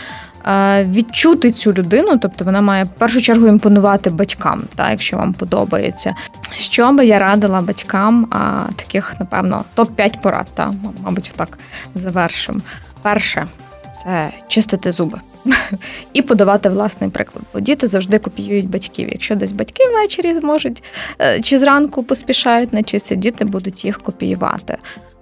е, 0.47 0.85
відчути 0.85 1.53
цю 1.53 1.73
людину, 1.73 2.19
тобто 2.23 2.45
вона 2.45 2.61
має 2.61 2.85
в 2.85 2.89
першу 2.89 3.21
чергу 3.21 3.47
імпонувати 3.47 4.11
батькам, 4.11 4.63
та 4.75 4.91
якщо 4.91 5.17
вам 5.17 5.33
подобається. 5.33 6.15
Що 6.55 6.93
би 6.93 7.07
я 7.07 7.19
радила 7.19 7.61
батькам 7.61 8.27
а, 8.31 8.73
таких, 8.77 9.15
напевно, 9.21 9.65
топ-5 9.77 10.21
порад, 10.23 10.47
та 10.55 10.73
мабуть, 11.05 11.33
так 11.37 11.59
завершимо. 11.95 12.61
Перше 13.03 13.47
це 13.93 14.31
чистити 14.49 14.93
зуби. 14.93 15.19
І 16.13 16.23
подавати 16.23 16.69
власний 16.69 17.11
приклад. 17.11 17.45
Бо 17.55 17.61
діти 17.61 17.87
завжди 17.87 18.19
копіюють 18.19 18.71
батьків. 18.71 19.09
Якщо 19.13 19.37
десь 19.37 19.53
батьки 19.53 19.85
ввечері 19.89 20.35
можуть 20.43 20.83
е, 21.21 21.41
чи 21.41 21.59
зранку 21.59 22.03
поспішають 22.03 22.73
на 22.73 22.83
діти 23.17 23.45
будуть 23.45 23.85
їх 23.85 23.99
копіювати. 23.99 24.77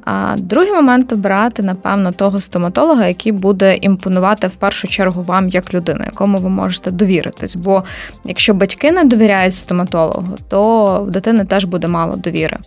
А 0.05 0.35
другий 0.39 0.73
момент 0.73 1.13
обирати, 1.13 1.63
напевно, 1.63 2.13
того 2.13 2.41
стоматолога, 2.41 3.07
який 3.07 3.33
буде 3.33 3.77
імпонувати 3.77 4.47
в 4.47 4.55
першу 4.55 4.89
чергу 4.89 5.23
вам 5.23 5.49
як 5.49 5.75
людина, 5.75 6.05
якому 6.05 6.39
ви 6.39 6.49
можете 6.49 6.91
довіритись. 6.91 7.57
Бо 7.57 7.85
якщо 8.25 8.55
батьки 8.55 8.93
не 8.93 9.05
довіряють 9.05 9.55
стоматологу, 9.55 10.37
то 10.49 10.85
в 11.03 11.11
дитини 11.11 11.45
теж 11.45 11.65
буде 11.65 11.89
мало 11.89 12.17
довіри. 12.17 12.59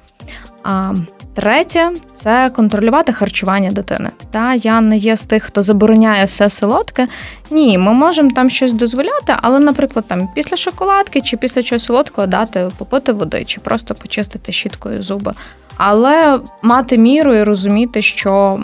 А 0.63 0.93
третє 1.33 1.91
це 2.15 2.51
контролювати 2.55 3.13
харчування 3.13 3.71
дитини. 3.71 4.09
Та 4.31 4.53
я 4.53 4.81
не 4.81 4.97
є 4.97 5.17
з 5.17 5.23
тих, 5.23 5.43
хто 5.43 5.61
забороняє 5.61 6.25
все 6.25 6.49
солодке. 6.49 7.07
Ні, 7.51 7.77
ми 7.77 7.93
можемо 7.93 8.31
там 8.31 8.49
щось 8.49 8.73
дозволяти, 8.73 9.35
але, 9.41 9.59
наприклад, 9.59 10.05
там 10.07 10.29
після 10.35 10.57
шоколадки 10.57 11.21
чи 11.21 11.37
після 11.37 11.63
чогось 11.63 11.83
солодкого 11.83 12.27
дати 12.27 12.69
попити 12.77 13.11
води, 13.11 13.45
чи 13.45 13.61
просто 13.61 13.95
почистити 13.95 14.51
щіткою 14.51 15.03
зуби. 15.03 15.33
Але 15.77 16.39
мати 16.61 16.97
міру 16.97 17.33
і 17.33 17.43
розуміти, 17.43 18.01
що 18.01 18.59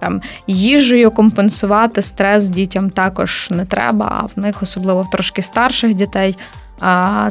там 0.00 0.22
їжею 0.46 1.10
компенсувати 1.10 2.02
стрес 2.02 2.48
дітям 2.48 2.90
також 2.90 3.48
не 3.50 3.66
треба, 3.66 4.18
а 4.20 4.26
в 4.26 4.44
них, 4.44 4.62
особливо 4.62 5.02
в 5.02 5.10
трошки 5.10 5.42
старших 5.42 5.94
дітей, 5.94 6.36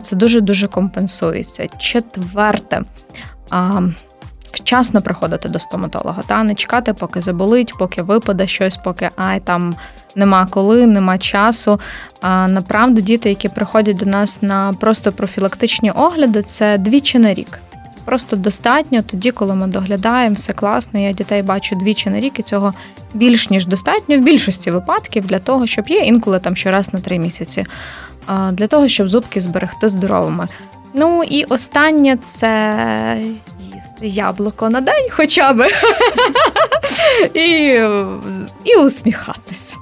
це 0.01 0.15
дуже 0.15 0.41
дуже 0.41 0.67
компенсується. 0.67 1.67
Четверте 1.79 2.81
вчасно 4.53 5.01
приходити 5.01 5.49
до 5.49 5.59
стоматолога, 5.59 6.23
та 6.27 6.43
не 6.43 6.55
чекати, 6.55 6.93
поки 6.93 7.21
заболить, 7.21 7.73
поки 7.79 8.01
випаде 8.01 8.47
щось, 8.47 8.77
поки 8.77 9.09
ай 9.15 9.39
там 9.39 9.75
нема 10.15 10.47
коли, 10.49 10.87
нема 10.87 11.17
часу. 11.17 11.79
А 12.21 12.47
направду 12.47 13.01
діти, 13.01 13.29
які 13.29 13.49
приходять 13.49 13.97
до 13.97 14.05
нас 14.05 14.41
на 14.41 14.73
просто 14.79 15.11
профілактичні 15.11 15.91
огляди, 15.91 16.43
це 16.43 16.77
двічі 16.77 17.19
на 17.19 17.33
рік. 17.33 17.59
Просто 18.05 18.35
достатньо 18.35 19.01
тоді, 19.01 19.31
коли 19.31 19.55
ми 19.55 19.67
доглядаємо, 19.67 20.35
все 20.35 20.53
класно. 20.53 20.99
Я 20.99 21.11
дітей 21.13 21.41
бачу 21.41 21.75
двічі 21.75 22.09
на 22.09 22.19
рік, 22.19 22.39
і 22.39 22.41
цього 22.41 22.73
більш 23.13 23.49
ніж 23.49 23.65
достатньо 23.65 24.17
в 24.17 24.21
більшості 24.21 24.71
випадків 24.71 25.25
для 25.25 25.39
того, 25.39 25.67
щоб 25.67 25.87
є 25.87 25.97
інколи 25.97 26.39
там 26.39 26.55
щораз 26.55 26.93
на 26.93 26.99
три 26.99 27.19
місяці, 27.19 27.65
для 28.51 28.67
того, 28.67 28.87
щоб 28.87 29.07
зубки 29.07 29.41
зберегти 29.41 29.89
здоровими. 29.89 30.47
Ну 30.93 31.23
і 31.23 31.43
останнє 31.43 32.17
це 32.25 33.17
яблуко 34.01 34.69
на 34.69 34.81
день 34.81 35.09
хоча 35.11 35.53
б. 35.53 35.67
І 37.33 37.79
і 38.63 38.75
усміхатись. 38.75 39.77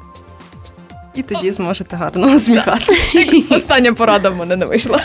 І 1.16 1.24
тоді 1.24 1.51
зможете 1.51 1.95
гарно 1.95 2.36
усміхатися. 2.36 3.26
Остання 3.49 3.93
порада 3.93 4.30
в 4.30 4.38
мене 4.38 4.55
не 4.55 4.66
вийшла. 4.66 5.01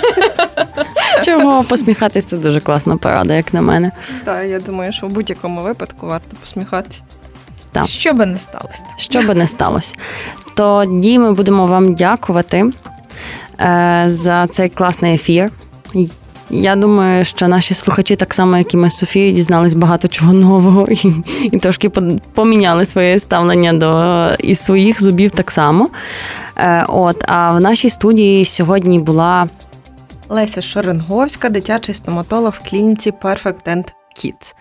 Чого 1.24 1.64
посміхатись 1.64 2.24
це 2.24 2.36
дуже 2.36 2.60
класна 2.60 2.96
порада, 2.96 3.34
як 3.34 3.54
на 3.54 3.60
мене. 3.60 3.92
Так, 4.24 4.46
я 4.46 4.60
думаю, 4.60 4.92
що 4.92 5.06
в 5.06 5.10
будь-якому 5.10 5.60
випадку 5.60 6.06
варто 6.06 6.36
посміхатися. 6.40 7.00
Так. 7.72 7.86
Що 7.86 8.12
би 8.12 8.26
не 8.26 8.38
сталося. 8.38 8.84
Що 8.96 9.22
би 9.22 9.34
не 9.34 9.46
сталося. 9.46 9.94
Тоді 10.54 11.18
ми 11.18 11.32
будемо 11.32 11.66
вам 11.66 11.94
дякувати 11.94 12.64
е, 13.60 14.04
за 14.06 14.46
цей 14.46 14.68
класний 14.68 15.14
ефір. 15.14 15.50
Я 16.50 16.76
думаю, 16.76 17.24
що 17.24 17.48
наші 17.48 17.74
слухачі, 17.74 18.16
так 18.16 18.34
само, 18.34 18.58
як 18.58 18.74
і 18.74 18.76
ми 18.76 18.90
з 18.90 18.96
Софією, 18.96 19.32
дізнались 19.32 19.74
багато 19.74 20.08
чого 20.08 20.32
нового 20.32 20.84
і 20.90 21.14
і 21.42 21.58
трошки 21.58 21.88
поміняли 22.34 22.84
своє 22.84 23.18
ставлення 23.18 23.72
до 23.72 24.24
і 24.38 24.54
своїх 24.54 25.02
зубів 25.02 25.30
так 25.30 25.50
само. 25.50 25.88
Е, 26.56 26.84
От, 26.88 27.24
А 27.28 27.52
в 27.52 27.60
нашій 27.60 27.90
студії 27.90 28.44
сьогодні 28.44 28.98
була 28.98 29.48
Леся 30.28 30.62
Шоренговська, 30.62 31.48
дитячий 31.48 31.94
стоматолог 31.94 32.54
в 32.60 32.70
клініці 32.70 33.10
Perfect 33.10 33.66
Dent 33.66 33.86
Kids. 34.16 34.54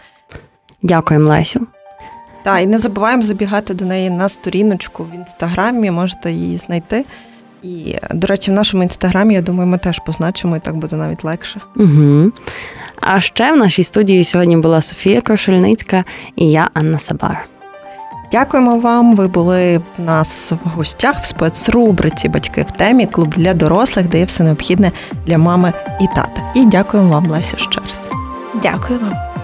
Дякуємо, 0.82 1.30
Лесю. 1.30 1.68
Так, 2.44 2.64
і 2.64 2.66
не 2.66 2.78
забуваємо 2.78 3.24
забігати 3.24 3.74
до 3.74 3.86
неї 3.86 4.10
на 4.10 4.30
сторіночку 4.30 5.04
в 5.04 5.16
інстаграмі, 5.16 5.92
можете 5.92 6.32
її 6.32 6.58
знайти. 6.58 7.06
І, 7.66 7.98
до 8.12 8.28
речі, 8.28 8.52
в 8.52 8.54
нашому 8.54 8.84
інстаграмі, 8.84 9.34
я 9.34 9.42
думаю, 9.42 9.68
ми 9.68 9.78
теж 9.78 10.00
позначимо, 10.06 10.58
і 10.58 10.60
так 10.60 10.76
буде 10.76 10.96
навіть 10.96 11.24
легше. 11.24 11.62
Угу. 11.76 12.32
А 13.02 13.20
ще 13.20 13.54
в 13.54 13.58
нашій 13.58 13.84
студії 13.84 14.24
сьогодні 14.24 14.58
була 14.58 14.82
Софія 14.82 15.22
Крошельницька 15.22 16.04
і 16.36 16.52
я, 16.52 16.70
Анна 16.74 17.00
Сабар. 17.00 17.48
Дякуємо 18.32 18.80
вам. 18.80 19.16
Ви 19.16 19.28
були 19.28 19.78
в 19.78 20.02
нас 20.06 20.52
в 20.52 20.70
гостях 20.70 21.22
в 21.22 21.26
спецрубриці 21.26 22.30
Батьки 22.30 22.66
в 22.70 22.72
темі 22.72 23.06
клуб 23.06 23.34
для 23.38 23.54
дорослих, 23.54 24.10
де 24.10 24.20
є 24.20 24.26
все 24.26 24.44
необхідне 24.44 24.92
для 25.28 25.38
мами 25.38 25.74
і 26.02 26.08
тата. 26.08 26.52
І 26.56 26.66
дякуємо 26.66 27.10
вам, 27.10 27.28
Лесю, 27.28 27.58
ще 27.58 27.82
раз. 27.82 28.10
Дякую 28.64 29.00
вам. 29.00 29.35